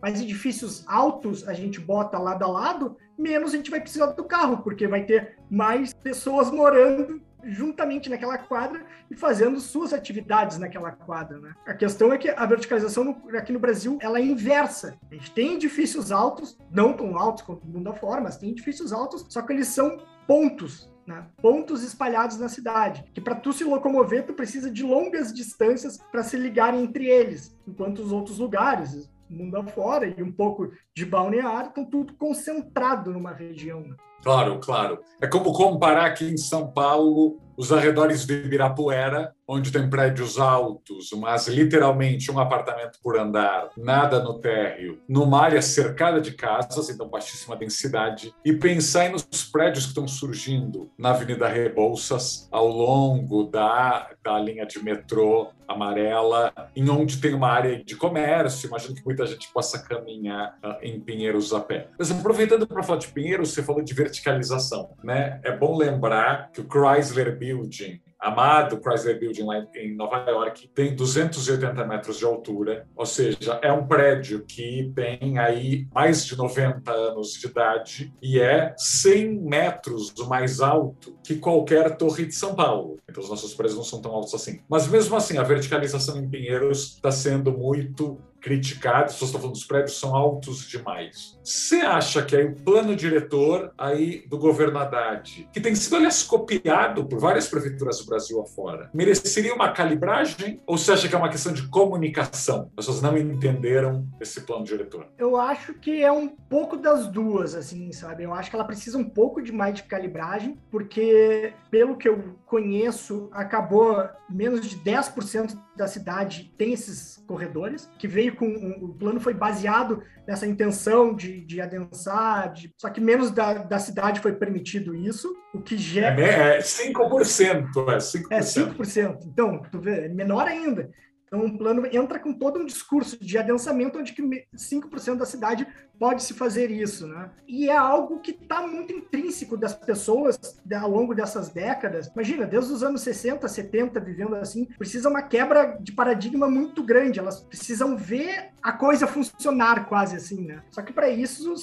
mais 0.02 0.20
edifícios 0.20 0.84
altos 0.88 1.46
a 1.46 1.52
gente 1.52 1.78
bota 1.80 2.18
lado 2.18 2.44
a 2.44 2.48
lado, 2.48 2.96
menos 3.16 3.54
a 3.54 3.56
gente 3.56 3.70
vai 3.70 3.80
precisar 3.80 4.06
do 4.06 4.24
carro, 4.24 4.58
porque 4.58 4.88
vai 4.88 5.04
ter 5.04 5.38
mais 5.48 5.94
pessoas 5.94 6.50
morando 6.50 7.22
juntamente 7.44 8.10
naquela 8.10 8.36
quadra 8.36 8.84
e 9.08 9.14
fazendo 9.14 9.60
suas 9.60 9.92
atividades 9.92 10.58
naquela 10.58 10.90
quadra, 10.90 11.38
né? 11.38 11.54
A 11.64 11.74
questão 11.74 12.12
é 12.12 12.18
que 12.18 12.28
a 12.28 12.44
verticalização 12.44 13.04
no, 13.04 13.36
aqui 13.36 13.52
no 13.52 13.60
Brasil 13.60 13.98
ela 14.00 14.18
é 14.18 14.22
inversa. 14.22 14.98
A 15.08 15.14
gente 15.14 15.30
tem 15.30 15.54
edifícios 15.54 16.10
altos, 16.10 16.58
não 16.72 16.92
tão 16.92 17.16
altos 17.16 17.44
quanto 17.44 17.64
o 17.64 17.68
mundo 17.68 17.88
afora, 17.88 18.20
mas 18.20 18.36
tem 18.36 18.50
edifícios 18.50 18.92
altos, 18.92 19.24
só 19.28 19.42
que 19.42 19.52
eles 19.52 19.68
são 19.68 19.96
pontos 20.26 20.90
né? 21.06 21.26
pontos 21.40 21.82
espalhados 21.82 22.38
na 22.38 22.48
cidade, 22.48 23.04
que 23.14 23.20
para 23.20 23.34
tu 23.34 23.52
se 23.52 23.64
locomover 23.64 24.26
tu 24.26 24.34
precisa 24.34 24.70
de 24.70 24.82
longas 24.82 25.32
distâncias 25.32 25.98
para 26.10 26.22
se 26.22 26.36
ligar 26.36 26.74
entre 26.74 27.06
eles, 27.06 27.56
enquanto 27.66 28.00
os 28.00 28.12
outros 28.12 28.38
lugares, 28.38 29.10
mundo 29.28 29.56
afora 29.56 30.06
e 30.06 30.22
um 30.22 30.32
pouco 30.32 30.70
de 30.94 31.04
balneário, 31.04 31.68
estão 31.68 31.84
tudo 31.84 32.14
concentrado 32.14 33.12
numa 33.12 33.32
região. 33.32 33.80
Né? 33.80 33.96
Claro, 34.22 34.58
claro. 34.60 35.00
É 35.20 35.26
como 35.26 35.52
comparar 35.52 36.06
aqui 36.06 36.26
em 36.26 36.36
São 36.36 36.70
Paulo 36.70 37.38
os 37.56 37.72
arredores 37.72 38.26
do 38.26 38.32
Ibirapuera, 38.32 39.34
onde 39.48 39.70
tem 39.70 39.88
prédios 39.88 40.38
altos, 40.38 41.10
mas 41.16 41.46
literalmente 41.46 42.30
um 42.30 42.38
apartamento 42.38 42.98
por 43.02 43.18
andar, 43.18 43.70
nada 43.76 44.22
no 44.22 44.40
térreo, 44.40 45.00
numa 45.08 45.42
área 45.42 45.62
cercada 45.62 46.20
de 46.20 46.32
casas, 46.32 46.88
então 46.88 47.08
baixíssima 47.08 47.56
densidade, 47.56 48.34
e 48.44 48.52
pensar 48.52 49.10
nos 49.10 49.24
prédios 49.50 49.84
que 49.84 49.90
estão 49.90 50.08
surgindo 50.08 50.90
na 50.98 51.10
Avenida 51.10 51.48
Rebouças, 51.48 52.48
ao 52.50 52.68
longo 52.68 53.44
da, 53.44 54.10
da 54.22 54.38
linha 54.38 54.66
de 54.66 54.82
metrô 54.82 55.48
amarela, 55.66 56.52
em 56.74 56.88
onde 56.88 57.18
tem 57.18 57.34
uma 57.34 57.48
área 57.48 57.82
de 57.82 57.96
comércio, 57.96 58.66
imagino 58.66 58.94
que 58.94 59.04
muita 59.04 59.26
gente 59.26 59.48
possa 59.52 59.78
caminhar 59.78 60.58
uh, 60.62 60.76
em 60.82 61.00
Pinheiros 61.00 61.52
a 61.52 61.60
pé. 61.60 61.88
Mas 61.98 62.10
aproveitando 62.10 62.66
para 62.66 62.82
falar 62.82 62.98
de 62.98 63.08
Pinheiros, 63.08 63.52
você 63.52 63.62
falou 63.62 63.82
de 63.82 63.94
verticalização, 63.94 64.90
né? 65.02 65.40
É 65.42 65.56
bom 65.56 65.76
lembrar 65.76 66.50
que 66.52 66.60
o 66.60 66.66
Chrysler 66.66 67.36
Building 67.36 68.00
amado 68.18 68.80
Chrysler 68.80 69.18
Building 69.18 69.44
lá 69.44 69.66
em 69.74 69.94
Nova 69.94 70.18
York, 70.28 70.68
tem 70.74 70.94
280 70.94 71.84
metros 71.84 72.18
de 72.18 72.24
altura, 72.24 72.86
ou 72.94 73.06
seja, 73.06 73.58
é 73.62 73.72
um 73.72 73.86
prédio 73.86 74.44
que 74.46 74.92
tem 74.94 75.38
aí 75.38 75.86
mais 75.94 76.24
de 76.24 76.36
90 76.36 76.90
anos 76.90 77.32
de 77.32 77.46
idade 77.46 78.12
e 78.22 78.40
é 78.40 78.74
100 78.76 79.40
metros 79.40 80.14
mais 80.28 80.60
alto 80.60 81.16
que 81.24 81.36
qualquer 81.36 81.96
torre 81.96 82.26
de 82.26 82.34
São 82.34 82.54
Paulo. 82.54 82.98
Então 83.08 83.22
os 83.22 83.30
nossos 83.30 83.54
prédios 83.54 83.76
não 83.76 83.84
são 83.84 84.00
tão 84.00 84.12
altos 84.12 84.34
assim. 84.34 84.60
Mas 84.68 84.88
mesmo 84.88 85.16
assim, 85.16 85.38
a 85.38 85.42
verticalização 85.42 86.18
em 86.18 86.28
Pinheiros 86.28 86.94
está 86.94 87.10
sendo 87.10 87.52
muito 87.52 88.18
criticado, 88.46 89.06
pessoas 89.12 89.30
estão 89.30 89.40
falando 89.40 89.54
que 89.56 89.60
os 89.60 89.66
prédios 89.66 89.98
são 89.98 90.14
altos 90.14 90.68
demais. 90.68 91.36
Você 91.42 91.78
acha 91.78 92.22
que 92.22 92.36
aí 92.36 92.44
o 92.44 92.54
plano 92.54 92.94
diretor 92.94 93.72
aí 93.76 94.24
do 94.28 94.38
governo 94.38 94.78
Haddad, 94.78 95.48
que 95.52 95.60
tem 95.60 95.74
sido, 95.74 95.96
aliás, 95.96 96.22
copiado 96.22 97.04
por 97.04 97.18
várias 97.18 97.48
prefeituras 97.48 97.98
do 97.98 98.06
Brasil 98.06 98.40
afora, 98.40 98.88
mereceria 98.94 99.52
uma 99.52 99.72
calibragem? 99.72 100.60
Ou 100.64 100.78
você 100.78 100.92
acha 100.92 101.08
que 101.08 101.14
é 101.16 101.18
uma 101.18 101.28
questão 101.28 101.52
de 101.52 101.66
comunicação? 101.66 102.70
As 102.76 102.86
pessoas 102.86 103.02
não 103.02 103.18
entenderam 103.18 104.06
esse 104.20 104.40
plano 104.42 104.64
diretor? 104.64 105.08
Eu 105.18 105.36
acho 105.36 105.74
que 105.74 106.04
é 106.04 106.12
um 106.12 106.28
pouco 106.28 106.76
das 106.76 107.08
duas, 107.08 107.52
assim, 107.52 107.90
sabe? 107.90 108.22
Eu 108.22 108.32
acho 108.32 108.48
que 108.48 108.54
ela 108.54 108.64
precisa 108.64 108.96
um 108.96 109.10
pouco 109.10 109.42
de 109.42 109.50
mais 109.50 109.74
de 109.74 109.82
calibragem, 109.82 110.56
porque, 110.70 111.52
pelo 111.68 111.96
que 111.96 112.08
eu 112.08 112.36
conheço, 112.46 113.28
acabou 113.32 114.08
menos 114.30 114.64
de 114.64 114.76
10% 114.78 115.65
da 115.76 115.86
cidade 115.86 116.52
tem 116.56 116.72
esses 116.72 117.22
corredores, 117.26 117.88
que 117.98 118.08
veio 118.08 118.34
com. 118.34 118.46
Um, 118.46 118.84
o 118.84 118.88
plano 118.94 119.20
foi 119.20 119.34
baseado 119.34 120.02
nessa 120.26 120.46
intenção 120.46 121.14
de, 121.14 121.40
de 121.40 121.60
adensar, 121.60 122.52
de, 122.52 122.72
só 122.76 122.88
que 122.88 123.00
menos 123.00 123.30
da, 123.30 123.54
da 123.54 123.78
cidade 123.78 124.20
foi 124.20 124.32
permitido 124.32 124.94
isso, 124.94 125.34
o 125.54 125.60
que 125.60 125.76
gera. 125.76 126.20
É, 126.20 126.56
é 126.56 126.58
5%, 126.58 127.66
é 127.88 127.96
5%. 127.96 128.26
É 128.30 128.40
5%. 128.40 129.18
Então, 129.26 129.62
tu 129.70 129.80
vê, 129.80 130.06
é 130.06 130.08
menor 130.08 130.46
ainda. 130.46 130.90
Então, 131.26 131.44
o 131.44 131.58
plano 131.58 131.86
entra 131.92 132.18
com 132.18 132.32
todo 132.32 132.60
um 132.60 132.66
discurso 132.66 133.22
de 133.22 133.36
adensamento, 133.36 133.98
onde 133.98 134.12
que 134.12 134.22
5% 134.22 135.16
da 135.16 135.26
cidade 135.26 135.66
pode 135.98 136.22
se 136.22 136.34
fazer 136.34 136.70
isso, 136.70 137.06
né? 137.06 137.30
E 137.48 137.68
é 137.68 137.76
algo 137.76 138.20
que 138.20 138.30
está 138.30 138.66
muito 138.66 138.92
intrínseco 138.92 139.56
das 139.56 139.74
pessoas 139.74 140.38
ao 140.72 140.90
longo 140.90 141.14
dessas 141.14 141.48
décadas. 141.48 142.08
Imagina, 142.08 142.46
desde 142.46 142.72
os 142.72 142.82
anos 142.82 143.00
60, 143.00 143.48
70, 143.48 143.98
vivendo 144.00 144.36
assim, 144.36 144.66
precisa 144.78 145.08
uma 145.08 145.22
quebra 145.22 145.76
de 145.80 145.92
paradigma 145.92 146.48
muito 146.48 146.82
grande. 146.82 147.18
Elas 147.18 147.40
precisam 147.40 147.96
ver 147.96 148.50
a 148.62 148.72
coisa 148.72 149.06
funcionar 149.06 149.88
quase 149.88 150.16
assim, 150.16 150.42
né? 150.44 150.62
Só 150.70 150.82
que 150.82 150.92
para 150.92 151.08
isso 151.08 151.54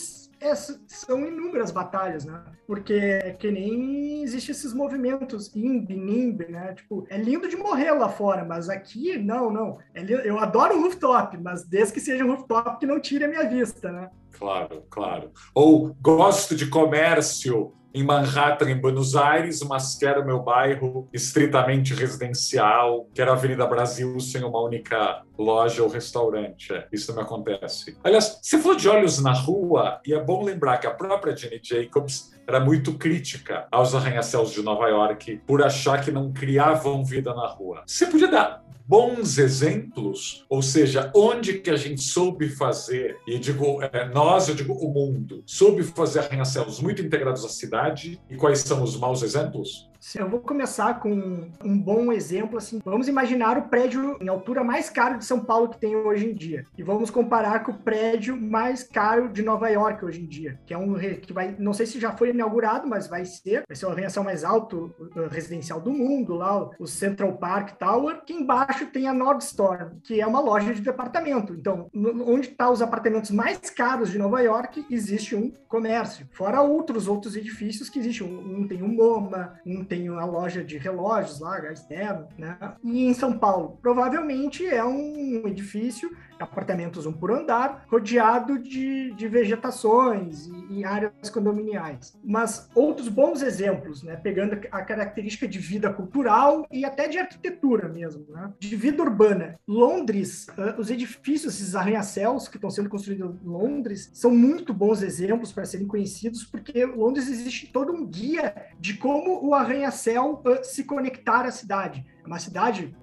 é, 0.44 0.56
são 0.56 1.26
inúmeras 1.26 1.72
batalhas, 1.72 2.26
né? 2.26 2.44
Porque 2.68 2.94
é 2.94 3.32
que 3.32 3.50
nem 3.50 4.24
existem 4.24 4.54
esses 4.54 4.74
movimentos 4.74 5.54
INB, 5.56 5.96
NIMB, 5.96 6.48
né? 6.50 6.74
Tipo, 6.74 7.06
é 7.10 7.18
lindo 7.18 7.48
de 7.48 7.56
morrer 7.56 7.92
lá 7.92 8.10
fora, 8.10 8.44
mas 8.44 8.70
aqui, 8.70 9.18
não, 9.18 9.52
não. 9.52 9.78
É 9.94 10.04
eu 10.28 10.38
adoro 10.38 10.78
o 10.78 10.82
rooftop, 10.82 11.38
mas 11.38 11.66
desde 11.66 11.94
que 11.94 12.00
seja 12.00 12.24
um 12.24 12.36
rooftop 12.36 12.80
que 12.80 12.86
não 12.86 13.00
tire 13.00 13.26
a 13.26 13.28
minha 13.28 13.48
vista, 13.48 13.92
né? 13.92 14.10
Claro, 14.32 14.84
claro. 14.90 15.32
Ou 15.54 15.96
gosto 16.02 16.56
de 16.56 16.68
comércio 16.68 17.74
em 17.94 18.04
Manhattan, 18.04 18.72
em 18.72 18.80
Buenos 18.80 19.16
Aires, 19.16 19.62
mas 19.62 19.96
quero 19.96 20.26
meu 20.26 20.40
bairro 20.40 21.08
estritamente 21.14 21.94
residencial, 21.94 23.08
quero 23.14 23.32
a 23.32 23.34
Avenida 23.36 23.66
Brasil 23.68 24.20
sem 24.20 24.44
uma 24.44 24.62
única 24.62 25.22
loja 25.38 25.84
ou 25.84 25.90
restaurante. 25.90 26.74
É, 26.74 26.88
isso 26.92 27.14
não 27.14 27.22
acontece. 27.22 27.98
Aliás, 28.04 28.40
você 28.42 28.58
falou 28.58 28.76
de 28.76 28.90
olhos 28.90 29.22
na 29.22 29.34
rua, 29.34 30.02
e 30.06 30.14
é 30.14 30.20
bom 30.20 30.44
lembrar 30.44 30.78
que 30.78 30.88
a 30.88 30.92
própria 30.92 31.36
Jenny 31.36 31.60
Jacobs 31.62 32.33
era 32.48 32.60
muito 32.60 32.94
crítica 32.94 33.68
aos 33.72 33.96
arranha-céus 33.96 34.52
de 34.52 34.62
Nova 34.62 34.88
York 34.88 35.42
por 35.46 35.64
achar 35.64 36.04
que 36.04 36.12
não 36.12 36.32
criavam 36.32 37.04
vida 37.04 37.34
na 37.34 37.48
rua. 37.48 37.84
Você 37.86 38.06
podia 38.06 38.28
dar 38.28 38.64
bons 38.86 39.38
exemplos, 39.38 40.46
ou 40.50 40.62
seja, 40.62 41.10
onde 41.16 41.60
que 41.60 41.70
a 41.70 41.78
gente 41.78 42.02
soube 42.02 42.50
fazer, 42.50 43.18
e 43.26 43.40
digo 43.40 43.82
é, 43.82 44.10
nós, 44.10 44.50
eu 44.50 44.56
digo 44.56 44.74
o 44.74 44.94
mundo, 44.94 45.42
soube 45.46 45.84
fazer 45.84 46.20
arranha-céus 46.20 46.82
muito 46.82 47.02
integrados 47.02 47.46
à 47.46 47.50
cidade, 47.50 48.20
e 48.30 48.36
quais 48.36 48.60
são 48.60 48.84
os 48.84 48.98
maus 48.98 49.24
exemplos? 49.24 49.90
Eu 50.16 50.30
vou 50.30 50.42
começar 50.42 51.00
com 51.00 51.50
um 51.64 51.80
bom 51.80 52.12
exemplo. 52.12 52.58
Assim, 52.58 52.82
vamos 52.84 53.08
imaginar 53.08 53.58
o 53.58 53.70
prédio 53.70 54.18
em 54.22 54.28
altura 54.28 54.64
mais 54.64 54.90
caro 54.90 55.18
de 55.18 55.26
São 55.26 55.40
Paulo 55.40 55.70
que 55.70 55.80
tem 55.80 55.96
hoje 55.96 56.30
em 56.30 56.34
dia 56.34 56.66
e 56.78 56.84
vamos 56.84 57.10
comparar 57.10 57.64
com 57.64 57.72
o 57.72 57.78
prédio 57.78 58.40
mais 58.40 58.84
caro 58.84 59.30
de 59.30 59.42
Nova 59.42 59.70
York 59.70 60.04
hoje 60.04 60.22
em 60.22 60.26
dia, 60.26 60.60
que 60.66 60.74
é 60.74 60.78
um 60.78 60.94
que 60.94 61.34
vai, 61.34 61.56
não 61.58 61.74
sei 61.74 61.86
se 61.86 62.00
já 62.00 62.12
foi 62.12 62.30
inaugurado, 62.30 62.88
mas 62.88 63.08
vai 63.08 63.26
ser, 63.26 63.64
vai 63.68 63.76
ser 63.76 63.86
o 63.86 63.90
arranha-céu 63.90 64.24
mais 64.24 64.44
alto 64.44 64.94
residencial 65.32 65.80
do 65.80 65.92
mundo, 65.92 66.36
lá 66.36 66.70
o 66.78 66.86
Central 66.86 67.34
Park 67.38 67.78
Tower, 67.78 68.24
que 68.26 68.34
embaixo 68.34 68.88
tem 68.88 69.08
a 69.08 69.14
Nordstrom, 69.14 70.00
que 70.04 70.20
é 70.20 70.28
uma 70.28 70.42
loja 70.42 70.74
de 70.74 70.82
departamento. 70.82 71.54
Então, 71.54 71.90
onde 71.94 72.50
estão 72.50 72.68
tá 72.68 72.72
os 72.72 72.82
apartamentos 72.82 73.32
mais 73.32 73.70
caros 73.70 74.12
de 74.12 74.18
Nova 74.18 74.42
York, 74.42 74.86
existe 74.90 75.36
um 75.36 75.52
comércio. 75.68 76.28
Fora 76.32 76.62
outros 76.62 77.08
outros 77.08 77.36
edifícios 77.36 77.90
que 77.90 78.00
existem, 78.00 78.28
um, 78.28 78.60
um 78.60 78.68
tem 78.68 78.84
um 78.84 78.88
MoMA, 78.88 79.60
um 79.66 79.84
tem 79.84 79.93
a 80.20 80.26
loja 80.26 80.64
de 80.64 80.78
relógios 80.78 81.40
lá, 81.40 81.60
gás 81.60 81.80
externo, 81.80 82.28
né? 82.38 82.58
E 82.84 83.06
em 83.06 83.14
São 83.14 83.38
Paulo, 83.38 83.78
provavelmente 83.82 84.66
é 84.66 84.84
um 84.84 85.48
edifício 85.48 86.16
apartamentos 86.44 87.06
um 87.06 87.14
por 87.14 87.32
andar, 87.32 87.86
rodeado 87.90 88.60
de, 88.60 89.14
de 89.14 89.28
vegetações 89.28 90.48
e, 90.48 90.80
e, 90.80 90.86
áreas 90.86 91.30
condominiais. 91.30 92.18
Mas 92.24 92.70
outros 92.76 93.08
bons 93.08 93.42
exemplos, 93.42 94.04
né, 94.04 94.16
pegando 94.16 94.60
a 94.72 94.82
característica 94.82 95.48
de 95.48 95.60
vida 95.60 95.92
cultural 95.92 96.68
e 96.72 96.86
até 96.86 97.08
de 97.08 97.18
arquitetura 97.18 97.88
mesmo, 97.88 98.26
né, 98.30 98.52
de 98.60 98.76
vida 98.76 99.02
urbana. 99.02 99.60
Londres, 99.68 100.48
uh, 100.50 100.80
os 100.80 100.90
edifícios, 100.90 101.56
esses 101.56 101.76
arranha-céus 101.76 102.48
que 102.48 102.58
estão 102.58 102.70
sendo 102.70 102.90
construídos 102.90 103.36
em 103.42 103.48
Londres, 103.48 104.12
são 104.14 104.32
muito 104.32 104.74
bons 104.74 105.02
exemplos 105.02 105.52
para 105.52 105.66
serem 105.66 105.88
conhecidos, 105.88 106.44
porque 106.44 106.86
Londres 106.86 107.30
existe 107.30 107.68
todo 107.72 107.94
um 107.94 108.06
guia 108.06 108.54
de 108.80 108.96
como 108.96 109.46
o 109.46 109.54
arranha-céu 109.54 110.42
uh, 110.46 110.64
se 110.64 110.84
conectar 110.84 111.46
à 111.46 111.52
cidade. 111.52 112.06
É 112.24 112.28
uma 112.28 112.40
cidade 112.40 112.94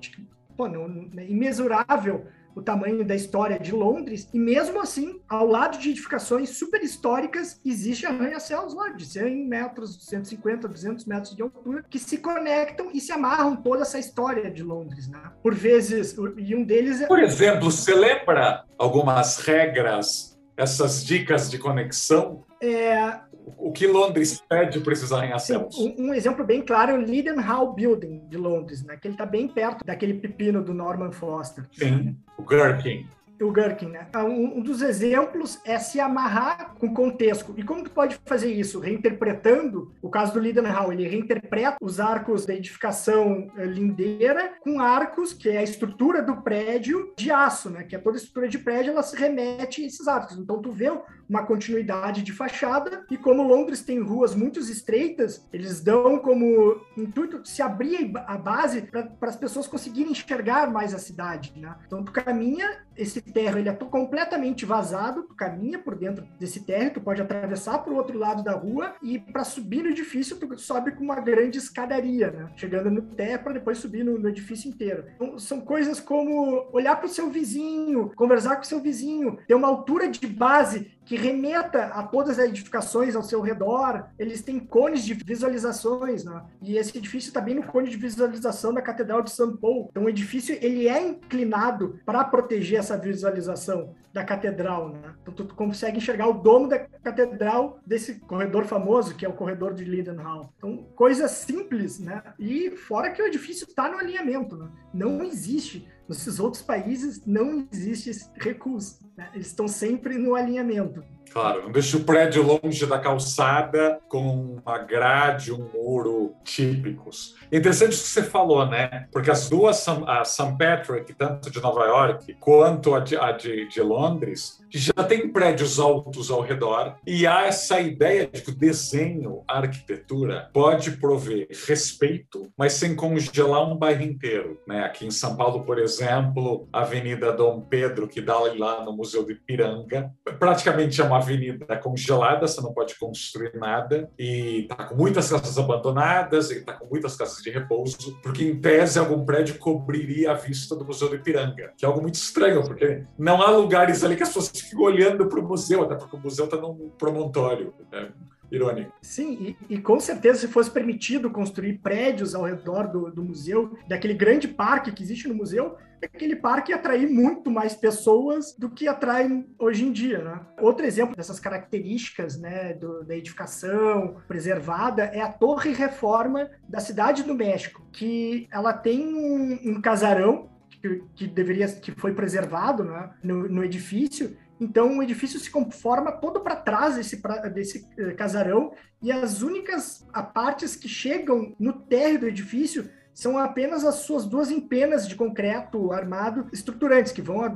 pô, 0.57 0.69
não, 0.69 0.87
imensurável 1.27 2.27
o 2.55 2.63
tamanho 2.63 3.05
da 3.05 3.15
história 3.15 3.59
de 3.59 3.73
Londres, 3.73 4.29
e 4.33 4.39
mesmo 4.39 4.81
assim, 4.81 5.21
ao 5.29 5.47
lado 5.47 5.79
de 5.79 5.91
edificações 5.91 6.51
super 6.51 6.83
históricas, 6.83 7.61
existe 7.65 8.07
arranha-céus 8.07 8.75
lá 8.75 8.91
de 8.91 9.05
100 9.05 9.47
metros, 9.47 10.05
150, 10.07 10.69
200 10.69 11.05
metros 11.05 11.35
de 11.35 11.43
altura, 11.43 11.85
que 11.89 11.99
se 11.99 12.19
conectam 12.19 12.91
e 12.93 13.01
se 13.01 13.13
amarram 13.13 13.57
toda 13.57 13.83
essa 13.83 13.99
história 13.99 14.51
de 14.51 14.63
Londres, 14.63 15.09
né? 15.09 15.21
Por 15.43 15.55
vezes, 15.55 16.17
e 16.37 16.55
um 16.55 16.65
deles 16.65 17.01
é... 17.01 17.07
Por 17.07 17.21
exemplo, 17.21 17.71
você 17.71 17.95
lembra 17.95 18.65
algumas 18.79 19.39
regras, 19.39 20.30
essas 20.61 21.05
dicas 21.05 21.51
de 21.51 21.59
conexão? 21.59 22.45
É, 22.63 23.19
o 23.57 23.73
que 23.73 23.87
Londres 23.87 24.43
pede 24.47 24.81
para 24.81 24.93
esses 24.93 25.11
arranha-céus? 25.11 25.79
Um, 25.79 26.09
um, 26.09 26.15
exemplo 26.15 26.45
bem 26.45 26.61
claro 26.61 26.93
é 26.93 26.95
o 26.95 26.99
Leadenhall 26.99 27.73
Building 27.73 28.29
de 28.29 28.37
Londres, 28.37 28.83
né? 28.83 28.97
que 28.97 29.09
ele 29.09 29.15
está 29.15 29.25
bem 29.25 29.49
perto 29.49 29.85
daquele 29.85 30.15
pepino 30.15 30.63
do 30.63 30.75
Norman 30.75 31.13
Foster. 31.13 31.65
Sim, 31.73 32.17
o 32.37 32.43
Gherkin 32.43 33.07
o 33.45 33.53
Gherkin, 33.53 33.87
né? 33.87 34.09
Ah, 34.13 34.25
um, 34.25 34.61
dos 34.61 34.83
exemplos 34.83 35.61
é 35.65 35.79
se 35.79 36.01
amarrar 36.01 36.75
com 36.79 36.93
contexto. 36.93 37.55
E 37.57 37.63
como 37.63 37.85
tu 37.85 37.91
pode 37.91 38.19
fazer 38.25 38.53
isso? 38.53 38.81
Reinterpretando, 38.81 39.93
o 40.03 40.11
caso 40.11 40.33
do 40.33 40.41
Lidenhall, 40.41 40.93
ele 40.93 41.09
reinterpreta 41.09 41.77
os 41.81 42.01
arcos 42.01 42.45
da 42.47 42.55
edificação 42.55 43.51
eh, 43.57 43.65
lindeira 43.65 44.53
com 44.61 44.81
arcos, 44.81 45.33
que 45.33 45.49
é 45.49 45.59
a 45.59 45.63
estrutura 45.63 46.23
do 46.23 46.43
prédio 46.43 47.13
de 47.17 47.31
aço, 47.31 47.71
né? 47.71 47.85
Que 47.85 47.97
é 47.97 47.99
toda 47.99 48.17
estrutura 48.17 48.49
de 48.49 48.59
prédio, 48.59 48.93
ela 48.93 49.03
se 49.03 49.17
remete 49.17 49.83
a 49.83 49.87
esses 49.87 50.07
arcos. 50.07 50.37
Então 50.37 50.61
tu 50.61 50.71
vê 50.71 50.91
uma 51.29 51.45
continuidade 51.45 52.23
de 52.23 52.33
fachada 52.33 53.07
e 53.09 53.17
como 53.17 53.45
Londres 53.45 53.83
tem 53.83 54.01
ruas 54.01 54.35
muito 54.35 54.59
estreitas, 54.59 55.47
eles 55.53 55.81
dão 55.81 56.19
como 56.19 56.81
intuito 56.97 57.41
se 57.45 57.63
abrir 57.63 58.11
a 58.27 58.37
base 58.37 58.83
para 58.83 59.09
as 59.23 59.37
pessoas 59.37 59.69
conseguirem 59.69 60.11
enxergar 60.11 60.69
mais 60.71 60.93
a 60.93 60.99
cidade, 60.99 61.53
né? 61.57 61.77
Então 61.87 62.03
tu 62.03 62.11
caminha 62.11 62.83
esse 62.97 63.23
terra 63.33 63.59
ele 63.59 63.69
é 63.69 63.73
completamente 63.73 64.65
vazado, 64.65 65.23
tu 65.23 65.35
caminha 65.35 65.79
por 65.79 65.95
dentro 65.95 66.27
desse 66.39 66.65
terra, 66.65 66.91
tu 66.91 67.01
pode 67.01 67.21
atravessar 67.21 67.79
para 67.79 67.93
o 67.93 67.97
outro 67.97 68.19
lado 68.19 68.43
da 68.43 68.53
rua 68.53 68.95
e 69.03 69.19
para 69.19 69.45
subir 69.45 69.83
no 69.83 69.91
edifício 69.91 70.37
tu 70.37 70.59
sobe 70.59 70.93
com 70.93 71.05
uma 71.05 71.21
grande 71.21 71.59
escadaria, 71.59 72.31
né? 72.31 72.51
Chegando 72.57 72.91
no 72.91 73.03
terra 73.03 73.39
para 73.39 73.53
depois 73.55 73.79
subir 73.79 74.05
no, 74.05 74.19
no, 74.19 74.29
edifício 74.29 74.69
inteiro. 74.69 75.05
Então, 75.17 75.39
são 75.39 75.61
coisas 75.61 76.01
como 76.01 76.69
olhar 76.73 76.97
para 76.97 77.07
o 77.07 77.11
seu 77.11 77.31
vizinho, 77.31 78.13
conversar 78.17 78.57
com 78.57 78.63
o 78.63 78.67
seu 78.67 78.81
vizinho, 78.81 79.39
ter 79.47 79.55
uma 79.55 79.69
altura 79.69 80.09
de 80.09 80.27
base 80.27 80.93
que 81.11 81.17
remeta 81.17 81.87
a 81.87 82.05
todas 82.05 82.39
as 82.39 82.45
edificações 82.47 83.17
ao 83.17 83.23
seu 83.25 83.41
redor. 83.41 84.05
Eles 84.17 84.43
têm 84.43 84.61
cones 84.61 85.05
de 85.05 85.13
visualizações, 85.13 86.23
né? 86.25 86.41
E 86.63 86.77
esse 86.77 86.97
edifício 86.97 87.31
está 87.31 87.41
bem 87.41 87.57
no 87.57 87.65
cone 87.65 87.91
de 87.91 87.97
visualização 87.97 88.73
da 88.73 88.81
Catedral 88.81 89.21
de 89.21 89.33
São 89.33 89.57
Paulo. 89.57 89.89
Então, 89.91 90.05
o 90.05 90.09
edifício 90.09 90.57
ele 90.63 90.87
é 90.87 91.05
inclinado 91.05 91.99
para 92.07 92.23
proteger 92.23 92.79
essa 92.79 92.97
visualização 92.97 93.93
da 94.13 94.25
catedral, 94.25 94.91
né? 94.91 95.15
Então, 95.23 95.35
tu 95.35 95.55
consegue 95.55 95.99
enxergar 95.99 96.29
o 96.29 96.33
domo 96.33 96.69
da 96.69 96.79
catedral 96.79 97.81
desse 97.85 98.21
corredor 98.21 98.65
famoso, 98.65 99.15
que 99.17 99.27
é 99.27 99.29
o 99.29 99.33
corredor 99.33 99.75
de 99.75 99.85
Lidenhall. 99.85 100.53
Então, 100.59 100.87
coisas 100.95 101.31
simples, 101.33 101.99
né? 101.99 102.23
E 102.39 102.71
fora 102.71 103.11
que 103.11 103.23
o 103.23 103.27
edifício 103.27 103.67
está 103.69 103.89
no 103.89 103.99
alinhamento, 103.99 104.57
né? 104.57 104.69
Não 104.93 105.23
existe 105.25 105.89
Nesses 106.11 106.41
outros 106.41 106.61
países 106.61 107.25
não 107.25 107.69
existe 107.73 108.11
esse 108.11 108.29
recurso. 108.35 108.99
Né? 109.17 109.31
Eles 109.33 109.47
estão 109.47 109.69
sempre 109.69 110.19
no 110.19 110.35
alinhamento. 110.35 111.05
Claro, 111.33 111.63
não 111.63 111.73
deixa 111.73 111.97
o 111.97 112.05
prédio 112.05 112.43
longe 112.43 112.85
da 112.87 112.99
calçada 112.99 114.01
com 114.09 114.59
uma 114.65 114.79
grade, 114.79 115.53
um 115.53 115.71
muro 115.73 116.35
típicos. 116.43 117.37
Interessante 117.53 117.95
o 117.95 118.03
que 118.03 118.09
você 118.09 118.23
falou, 118.23 118.67
né? 118.67 119.07
Porque 119.13 119.31
as 119.31 119.49
duas, 119.49 119.87
a 119.89 120.25
St. 120.25 120.57
Patrick, 120.59 121.15
tanto 121.15 121.51
de 121.51 121.61
Nova 121.61 121.85
York 121.85 122.37
quanto 122.41 122.95
a 122.95 123.01
de, 123.01 123.17
a 123.17 123.31
de, 123.33 123.69
de 123.69 123.81
Londres, 123.81 124.61
já 124.69 124.93
tem 125.05 125.29
prédios 125.29 125.79
altos 125.79 126.31
ao 126.31 126.41
redor 126.41 126.97
e 127.07 127.27
há 127.27 127.47
essa 127.47 127.81
ideia 127.81 128.27
de 128.27 128.43
que 128.43 128.51
o 128.51 128.55
desenho, 128.55 129.43
a 129.49 129.59
arquitetura, 129.59 130.49
pode 130.53 130.93
prover 130.93 131.49
respeito, 131.67 132.51
mas 132.57 132.75
sem 132.75 132.95
congelar 132.95 133.69
um 133.69 133.77
bairro 133.77 134.03
inteiro. 134.03 134.61
Né? 134.67 134.85
Aqui 134.85 135.07
em 135.07 135.11
São 135.11 135.37
Paulo, 135.37 135.65
por 135.65 135.79
exemplo, 135.79 136.69
a 136.73 136.81
Avenida 136.81 137.33
Dom 137.33 137.61
Pedro, 137.61 138.09
que 138.09 138.21
dá 138.21 138.39
lá 138.39 138.85
no 138.85 138.93
Museu 138.93 139.25
de 139.25 139.35
Piranga, 139.35 140.13
praticamente 140.39 141.01
é 141.01 141.05
uma 141.05 141.20
avenida 141.21 141.77
congelada, 141.77 142.47
você 142.47 142.61
não 142.61 142.73
pode 142.73 142.99
construir 142.99 143.55
nada, 143.55 144.11
e 144.19 144.63
está 144.63 144.77
com 144.85 144.95
muitas 144.95 145.31
casas 145.31 145.59
abandonadas, 145.59 146.51
e 146.51 146.59
está 146.59 146.73
com 146.73 146.87
muitas 146.87 147.17
casas 147.17 147.43
de 147.43 147.51
repouso, 147.51 148.19
porque 148.23 148.45
em 148.45 148.61
tese 148.61 148.99
algum 148.99 149.25
prédio 149.25 149.59
cobriria 149.59 150.33
a 150.33 150.35
vista 150.35 150.75
do 150.75 150.85
Museu 150.85 151.09
do 151.09 151.17
Ipiranga, 151.17 151.73
que 151.77 151.85
é 151.85 151.89
algo 151.89 152.03
muito 152.03 152.17
estranho, 152.17 152.63
porque 152.63 153.05
não 153.19 153.43
há 153.43 153.51
lugares 153.51 154.03
ali 154.05 154.17
que 154.17 154.23
as 154.23 154.29
pessoas 154.29 154.49
fiquem 154.49 154.79
olhando 154.79 155.27
para 155.27 155.41
o 155.41 155.47
museu, 155.47 155.83
até 155.83 155.95
porque 155.95 156.17
o 156.17 156.21
museu 156.21 156.45
está 156.47 156.57
num 156.57 156.91
promontório. 156.99 157.75
Né? 157.91 158.11
Irônico. 158.51 158.93
Sim, 159.01 159.57
e, 159.69 159.75
e, 159.75 159.79
com 159.79 160.01
certeza 160.01 160.41
se 160.41 160.49
fosse 160.49 160.71
permitido 160.71 161.31
construir 161.31 161.79
prédios 161.79 162.35
ao 162.35 162.45
redor 162.45 162.89
do, 162.89 163.11
do 163.11 163.23
museu, 163.23 163.77
daquele 163.87 164.15
grande 164.15 164.49
parque 164.49 164.93
que 164.93 165.03
existe 165.03 165.29
no 165.29 165.35
museu, 165.35 165.77
aquele 166.03 166.37
parque 166.37 166.73
atrair 166.73 167.09
muito 167.09 167.51
mais 167.51 167.75
pessoas 167.75 168.55
do 168.57 168.71
que 168.71 168.89
atrai 168.89 169.45
hoje 169.59 169.85
em 169.85 169.93
dia, 169.93 170.23
né? 170.23 170.41
Outro 170.61 170.87
exemplo 170.87 171.15
dessas 171.15 171.39
características, 171.39 172.39
né, 172.39 172.75
do, 172.75 173.05
da 173.05 173.17
edificação 173.17 174.17
preservada 174.27 175.05
é 175.05 175.21
a 175.21 175.33
Torre 175.33 175.73
Reforma 175.73 176.51
da 176.69 176.81
cidade 176.81 177.23
do 177.23 177.35
México, 177.35 177.87
que 177.93 178.49
ela 178.51 178.73
tem 178.73 179.15
um, 179.15 179.59
um 179.73 179.81
casarão 179.81 180.49
que, 180.71 181.05
que, 181.15 181.27
deveria 181.27 181.69
que 181.69 181.93
foi 181.93 182.15
preservado 182.15 182.85
né, 182.85 183.11
no, 183.23 183.49
no 183.49 183.65
edifício 183.65 184.37
então 184.61 184.99
o 184.99 185.03
edifício 185.03 185.41
se 185.41 185.51
conforma 185.51 186.13
todo 186.13 186.41
para 186.41 186.55
trás 186.55 186.97
desse, 186.97 187.21
desse 187.53 187.87
eh, 187.99 188.13
casarão 188.13 188.73
e 189.03 189.11
as 189.11 189.41
únicas 189.41 190.07
partes 190.35 190.77
que 190.77 190.89
chegam 190.89 191.55
no 191.59 191.73
térreo 191.73 192.21
do 192.21 192.29
edifício 192.29 192.91
são 193.13 193.37
apenas 193.37 193.85
as 193.85 193.97
suas 193.97 194.25
duas 194.25 194.51
empenas 194.51 195.07
de 195.07 195.15
concreto 195.15 195.93
armado 195.93 196.47
estruturantes, 196.53 197.13
que 197.13 197.21
vão 197.21 197.43
a, 197.43 197.53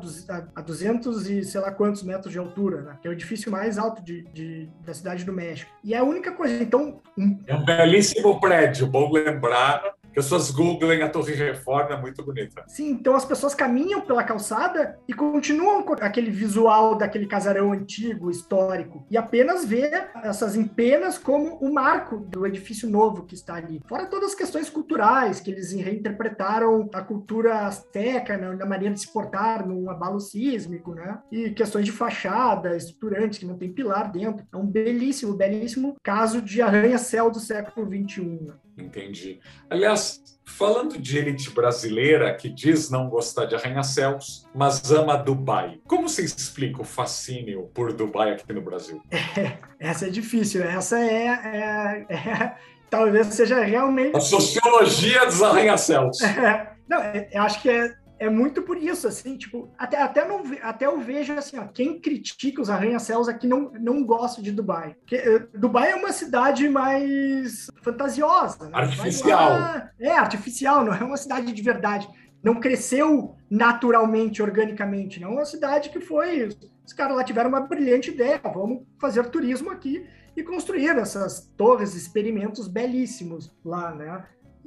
a, 0.55 0.61
200 0.61 1.31
e 1.31 1.43
sei 1.43 1.61
lá 1.61 1.71
quantos 1.71 2.03
metros 2.03 2.33
de 2.33 2.38
altura, 2.38 2.83
né? 2.83 2.99
que 3.01 3.09
é 3.09 3.11
o 3.11 3.14
edifício 3.14 3.51
mais 3.51 3.79
alto 3.79 4.03
de, 4.03 4.25
de, 4.25 4.69
da 4.85 4.93
cidade 4.93 5.25
do 5.25 5.33
México. 5.33 5.71
E 5.83 5.95
é 5.95 5.99
a 5.99 6.05
única 6.05 6.33
coisa, 6.33 6.62
então... 6.62 7.01
Um... 7.17 7.38
É 7.47 7.55
um 7.55 7.64
belíssimo 7.64 8.38
prédio, 8.40 8.87
bom 8.87 9.11
lembrar, 9.11 9.95
as 10.16 10.24
pessoas 10.24 10.50
googlem 10.53 11.03
a 11.03 11.09
Torre 11.09 11.35
Reforma, 11.35 11.94
é 11.94 12.00
muito 12.00 12.24
bonita. 12.24 12.64
Sim, 12.68 12.90
então 12.90 13.16
as 13.16 13.24
pessoas 13.24 13.55
caminham 13.55 14.00
pela 14.00 14.22
calçada 14.22 14.96
e 15.09 15.12
continuam 15.12 15.83
com 15.83 15.94
aquele 15.94 16.31
visual 16.31 16.94
daquele 16.94 17.27
casarão 17.27 17.72
antigo, 17.72 18.31
histórico, 18.31 19.05
e 19.11 19.16
apenas 19.16 19.64
vê 19.64 19.90
essas 20.22 20.55
empenas 20.55 21.18
como 21.18 21.57
o 21.57 21.72
marco 21.72 22.18
do 22.18 22.46
edifício 22.46 22.88
novo 22.88 23.24
que 23.24 23.35
está 23.35 23.55
ali. 23.55 23.81
Fora 23.87 24.07
todas 24.07 24.31
as 24.31 24.35
questões 24.37 24.70
culturais, 24.70 25.40
que 25.40 25.50
eles 25.50 25.72
reinterpretaram 25.72 26.88
a 26.94 27.03
cultura 27.03 27.66
azteca 27.66 28.37
né, 28.37 28.55
na 28.55 28.66
maneira 28.66 28.94
de 28.94 29.00
se 29.00 29.12
portar 29.12 29.66
num 29.66 29.90
abalo 29.90 30.20
sísmico, 30.20 30.94
né? 30.94 31.18
E 31.31 31.50
questões 31.50 31.85
de 31.85 31.92
fachada, 31.92 32.77
estruturante, 32.77 33.40
que 33.40 33.46
não 33.46 33.59
tem 33.59 33.72
pilar 33.72 34.12
dentro. 34.12 34.46
É 34.53 34.57
um 34.57 34.66
belíssimo, 34.66 35.35
belíssimo 35.35 35.96
caso 36.03 36.40
de 36.40 36.62
arranha-céu 36.62 37.31
do 37.31 37.40
século 37.40 37.87
XXI. 37.87 38.53
Entendi. 38.77 39.41
Aliás, 39.71 40.23
falando 40.45 40.99
de 40.99 41.19
elite 41.19 41.51
brasileira 41.51 42.35
que 42.35 42.49
diz 42.49 42.91
não 42.91 43.09
gostar 43.09 43.47
de 43.47 43.55
arranha-céus, 43.55 44.47
mas 44.55 44.91
ama 44.91 45.17
Dubai, 45.17 45.81
como 45.87 46.09
você 46.09 46.25
explica 46.25 46.83
o 46.83 46.85
fascínio 46.85 47.71
por 47.75 47.93
Dubai 47.93 48.33
aqui 48.33 48.53
no 48.53 48.63
Brasil? 48.63 49.01
É, 49.11 49.59
essa 49.79 50.07
é 50.07 50.11
difícil. 50.11 50.63
Essa 50.63 50.99
é, 50.99 51.27
é, 51.27 52.07
é, 52.11 52.57
talvez 52.91 53.29
seja 53.29 53.61
realmente. 53.61 54.17
A 54.17 54.21
sociologia 54.21 55.25
dos 55.27 55.43
arranha-céus. 55.43 56.19
Não, 56.89 57.01
é, 57.01 57.29
eu 57.33 57.43
acho 57.43 57.63
que 57.63 57.71
é 57.71 57.95
é 58.25 58.31
muito 58.31 58.63
por 58.63 58.77
isso, 58.79 59.07
assim, 59.07 59.37
tipo, 59.37 59.71
até, 59.77 60.01
até, 60.01 60.27
não, 60.27 60.43
até 60.63 60.87
eu 60.87 60.99
vejo 60.99 61.33
assim, 61.35 61.59
ó, 61.59 61.67
quem 61.67 62.01
critica 62.01 62.63
os 62.63 62.71
arranha-céus 62.71 63.29
aqui 63.29 63.47
não, 63.47 63.71
não 63.73 64.05
gosta 64.05 64.41
de 64.41 64.51
Dubai. 64.51 64.95
Porque, 64.95 65.17
uh, 65.17 65.59
Dubai 65.59 65.91
é 65.91 65.95
uma 65.95 66.11
cidade 66.11 66.69
mais 66.69 67.71
fantasiosa. 67.83 68.65
Né? 68.65 68.71
Artificial. 68.73 69.51
Lá, 69.51 69.91
é, 70.01 70.11
artificial, 70.13 70.85
não 70.85 70.95
é 70.95 71.05
uma 71.05 71.17
cidade 71.17 71.53
de 71.53 71.63
verdade. 71.63 72.09
Não 72.43 72.61
cresceu 72.61 73.37
naturalmente, 73.51 74.43
organicamente. 74.43 75.21
Não 75.21 75.31
é 75.31 75.35
uma 75.35 75.45
cidade 75.45 75.91
que 75.91 76.01
foi. 76.01 76.49
Os 76.85 76.93
caras 76.93 77.17
lá 77.17 77.25
tiveram 77.25 77.51
uma 77.51 77.61
brilhante 77.61 78.11
ideia, 78.11 78.41
vamos 78.43 78.83
fazer 78.99 79.27
turismo 79.27 79.71
aqui 79.71 80.07
e 80.37 80.43
construir 80.43 80.89
essas 80.99 81.53
torres, 81.57 81.95
experimentos 81.95 82.69
belíssimos 82.69 83.55
lá, 83.65 83.95
né? 83.95 84.25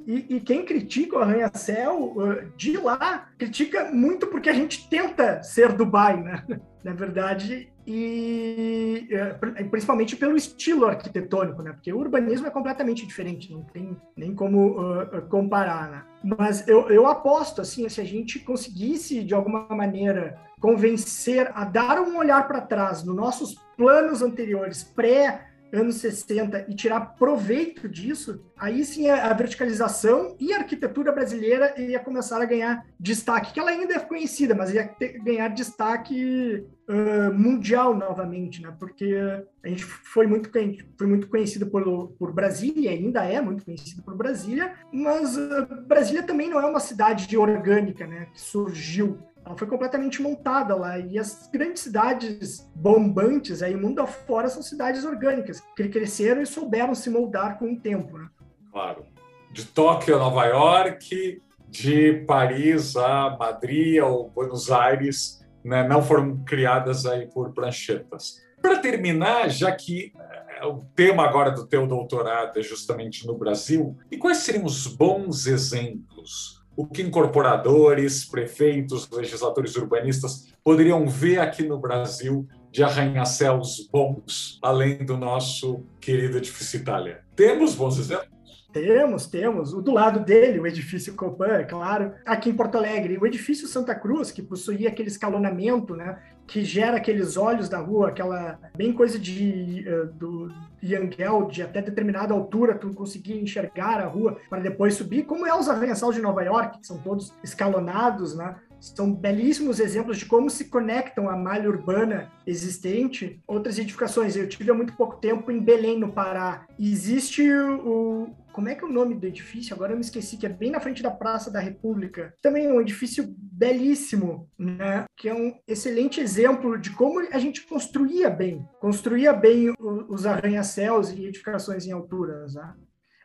E, 0.07 0.37
e, 0.37 0.39
quem 0.39 0.63
critica 0.63 1.17
o 1.17 1.19
arranha-céu 1.19 2.15
de 2.55 2.77
lá 2.77 3.27
critica 3.37 3.91
muito 3.91 4.27
porque 4.27 4.49
a 4.49 4.53
gente 4.53 4.89
tenta 4.89 5.43
ser 5.43 5.73
Dubai, 5.73 6.23
né? 6.23 6.45
Na 6.81 6.93
verdade, 6.93 7.69
e 7.85 9.07
é, 9.11 9.33
principalmente 9.65 10.15
pelo 10.15 10.35
estilo 10.35 10.85
arquitetônico, 10.85 11.61
né? 11.61 11.73
Porque 11.73 11.91
o 11.91 11.97
urbanismo 11.97 12.47
é 12.47 12.49
completamente 12.49 13.05
diferente, 13.05 13.51
não 13.51 13.63
tem 13.63 13.97
nem 14.15 14.33
como 14.33 14.79
uh, 14.79 15.21
comparar, 15.29 15.89
né? 15.89 16.03
Mas 16.37 16.67
eu, 16.67 16.89
eu 16.89 17.07
aposto, 17.07 17.61
assim, 17.61 17.87
se 17.89 17.99
a 17.99 18.03
gente 18.05 18.39
conseguisse, 18.39 19.23
de 19.23 19.33
alguma 19.33 19.67
maneira, 19.69 20.37
convencer 20.61 21.51
a 21.53 21.63
dar 21.63 22.01
um 22.01 22.17
olhar 22.17 22.47
para 22.47 22.61
trás 22.61 23.03
nos 23.03 23.15
nossos 23.15 23.55
planos 23.75 24.21
anteriores, 24.21 24.83
pré 24.83 25.47
anos 25.71 25.95
60 25.97 26.65
e 26.69 26.75
tirar 26.75 27.15
proveito 27.17 27.87
disso, 27.87 28.41
aí 28.57 28.83
sim 28.85 29.09
a 29.09 29.31
verticalização 29.33 30.35
e 30.39 30.53
a 30.53 30.57
arquitetura 30.57 31.11
brasileira 31.11 31.79
ia 31.79 31.99
começar 31.99 32.41
a 32.41 32.45
ganhar 32.45 32.85
destaque, 32.99 33.53
que 33.53 33.59
ela 33.59 33.71
ainda 33.71 33.93
é 33.93 33.99
conhecida, 33.99 34.55
mas 34.55 34.73
ia 34.73 34.87
ter, 34.87 35.19
ganhar 35.19 35.49
destaque 35.49 36.65
uh, 36.87 37.33
mundial 37.33 37.95
novamente, 37.95 38.61
né? 38.61 38.73
Porque 38.79 39.15
a 39.63 39.67
gente 39.67 39.83
foi 39.83 40.25
muito, 40.25 40.49
foi 40.97 41.07
muito 41.07 41.27
conhecido 41.27 41.67
por, 41.67 42.09
por 42.17 42.31
Brasília, 42.31 42.91
ainda 42.91 43.23
é 43.23 43.41
muito 43.41 43.65
conhecido 43.65 44.01
por 44.03 44.15
Brasília, 44.15 44.73
mas 44.91 45.37
uh, 45.37 45.67
Brasília 45.85 46.23
também 46.23 46.49
não 46.49 46.59
é 46.59 46.65
uma 46.65 46.79
cidade 46.79 47.37
orgânica, 47.37 48.07
né? 48.07 48.27
Que 48.33 48.39
surgiu 48.39 49.19
ela 49.47 49.57
foi 49.57 49.67
completamente 49.67 50.21
montada 50.21 50.75
lá. 50.75 50.99
E 50.99 51.17
as 51.17 51.49
grandes 51.51 51.83
cidades 51.83 52.69
bombantes 52.75 53.63
aí, 53.63 53.75
mundo 53.75 54.01
afora, 54.01 54.49
são 54.49 54.61
cidades 54.61 55.05
orgânicas, 55.05 55.63
que 55.75 55.87
cresceram 55.87 56.41
e 56.41 56.45
souberam 56.45 56.93
se 56.93 57.09
moldar 57.09 57.57
com 57.57 57.71
o 57.71 57.79
tempo. 57.79 58.17
Né? 58.17 58.27
Claro. 58.71 59.05
De 59.51 59.65
Tóquio 59.65 60.15
a 60.15 60.19
Nova 60.19 60.45
York, 60.45 61.41
de 61.69 62.25
Paris 62.27 62.95
a 62.97 63.37
Madrid 63.39 64.03
ou 64.03 64.29
Buenos 64.29 64.69
Aires, 64.69 65.41
né, 65.63 65.87
não 65.87 66.01
foram 66.01 66.43
criadas 66.43 67.05
aí 67.05 67.27
por 67.27 67.53
pranchetas. 67.53 68.45
Para 68.61 68.79
terminar, 68.79 69.49
já 69.49 69.71
que 69.71 70.11
é, 70.59 70.65
o 70.65 70.83
tema 70.95 71.23
agora 71.23 71.51
do 71.51 71.65
teu 71.65 71.87
doutorado 71.87 72.59
é 72.59 72.61
justamente 72.61 73.25
no 73.25 73.37
Brasil, 73.37 73.97
e 74.11 74.17
quais 74.17 74.39
seriam 74.39 74.65
os 74.65 74.87
bons 74.87 75.47
exemplos 75.47 76.57
o 76.77 76.85
que 76.85 77.01
incorporadores, 77.01 78.23
prefeitos, 78.23 79.09
legisladores 79.09 79.75
urbanistas 79.75 80.53
poderiam 80.63 81.07
ver 81.07 81.39
aqui 81.39 81.63
no 81.63 81.79
Brasil 81.79 82.47
de 82.71 82.83
arranha-céus 82.83 83.89
bons, 83.91 84.59
além 84.61 85.03
do 85.03 85.17
nosso 85.17 85.83
querido 85.99 86.37
edifício 86.37 86.79
Itália. 86.79 87.21
Temos 87.35 87.73
bons 87.73 87.97
exemplos? 87.97 88.37
Temos, 88.71 89.25
temos. 89.25 89.73
O 89.73 89.81
do 89.81 89.91
lado 89.91 90.19
dele, 90.23 90.59
o 90.59 90.67
edifício 90.67 91.15
Copan, 91.15 91.47
é 91.47 91.63
claro. 91.63 92.13
Aqui 92.23 92.51
em 92.51 92.55
Porto 92.55 92.77
Alegre, 92.77 93.17
o 93.17 93.25
edifício 93.25 93.67
Santa 93.67 93.95
Cruz, 93.95 94.29
que 94.29 94.43
possuía 94.43 94.89
aquele 94.89 95.07
escalonamento, 95.07 95.95
né? 95.95 96.21
Que 96.47 96.63
gera 96.63 96.97
aqueles 96.97 97.35
olhos 97.37 97.67
da 97.67 97.77
rua, 97.79 98.07
aquela 98.07 98.57
bem 98.75 98.93
coisa 98.93 99.19
de 99.19 99.85
uh, 99.87 100.07
do 100.13 100.49
Yangel, 100.83 101.47
de 101.47 101.61
até 101.61 101.81
determinada 101.81 102.33
altura 102.33 102.75
tu 102.75 102.93
conseguir 102.93 103.39
enxergar 103.39 103.99
a 103.99 104.05
rua 104.05 104.37
para 104.49 104.61
depois 104.61 104.93
subir, 104.93 105.23
como 105.23 105.45
é 105.45 105.53
os 105.53 105.67
arranha-céus 105.67 106.15
de 106.15 106.21
Nova 106.21 106.41
York, 106.43 106.79
que 106.79 106.87
são 106.87 106.97
todos 106.99 107.33
escalonados, 107.43 108.35
né? 108.35 108.55
São 108.79 109.11
belíssimos 109.11 109.79
exemplos 109.79 110.19
de 110.19 110.25
como 110.25 110.49
se 110.49 110.65
conectam 110.65 111.27
a 111.27 111.35
malha 111.35 111.67
urbana 111.67 112.31
existente. 112.45 113.41
Outras 113.47 113.79
edificações, 113.79 114.35
eu 114.35 114.47
tive 114.47 114.69
há 114.69 114.73
muito 114.73 114.93
pouco 114.93 115.17
tempo 115.17 115.51
em 115.51 115.59
Belém, 115.59 115.99
no 115.99 116.11
Pará. 116.11 116.65
Existe 116.79 117.51
o. 117.51 118.29
Como 118.57 118.69
é 118.69 118.73
que 118.73 118.83
é 118.83 118.87
o 118.87 118.91
nome 118.91 119.13
do 119.13 119.27
edifício? 119.27 119.75
Agora 119.75 119.91
eu 119.91 119.97
me 119.97 120.01
esqueci, 120.01 120.35
que 120.35 120.47
é 120.47 120.49
bem 120.49 120.71
na 120.71 120.79
frente 120.79 121.03
da 121.03 121.11
Praça 121.11 121.51
da 121.51 121.59
República. 121.59 122.33
Também 122.41 122.65
é 122.65 122.73
um 122.73 122.81
edifício 122.81 123.35
belíssimo, 123.37 124.49
né? 124.57 125.05
Que 125.15 125.29
é 125.29 125.33
um 125.35 125.53
excelente 125.67 126.19
exemplo 126.19 126.75
de 126.75 126.89
como 126.89 127.19
a 127.19 127.37
gente 127.37 127.61
construía 127.67 128.31
bem. 128.31 128.67
Construía 128.79 129.31
bem 129.31 129.75
os 130.09 130.25
arranha-céus 130.25 131.11
e 131.11 131.27
edificações 131.27 131.85
em 131.85 131.91
alturas, 131.91 132.55
né? 132.55 132.73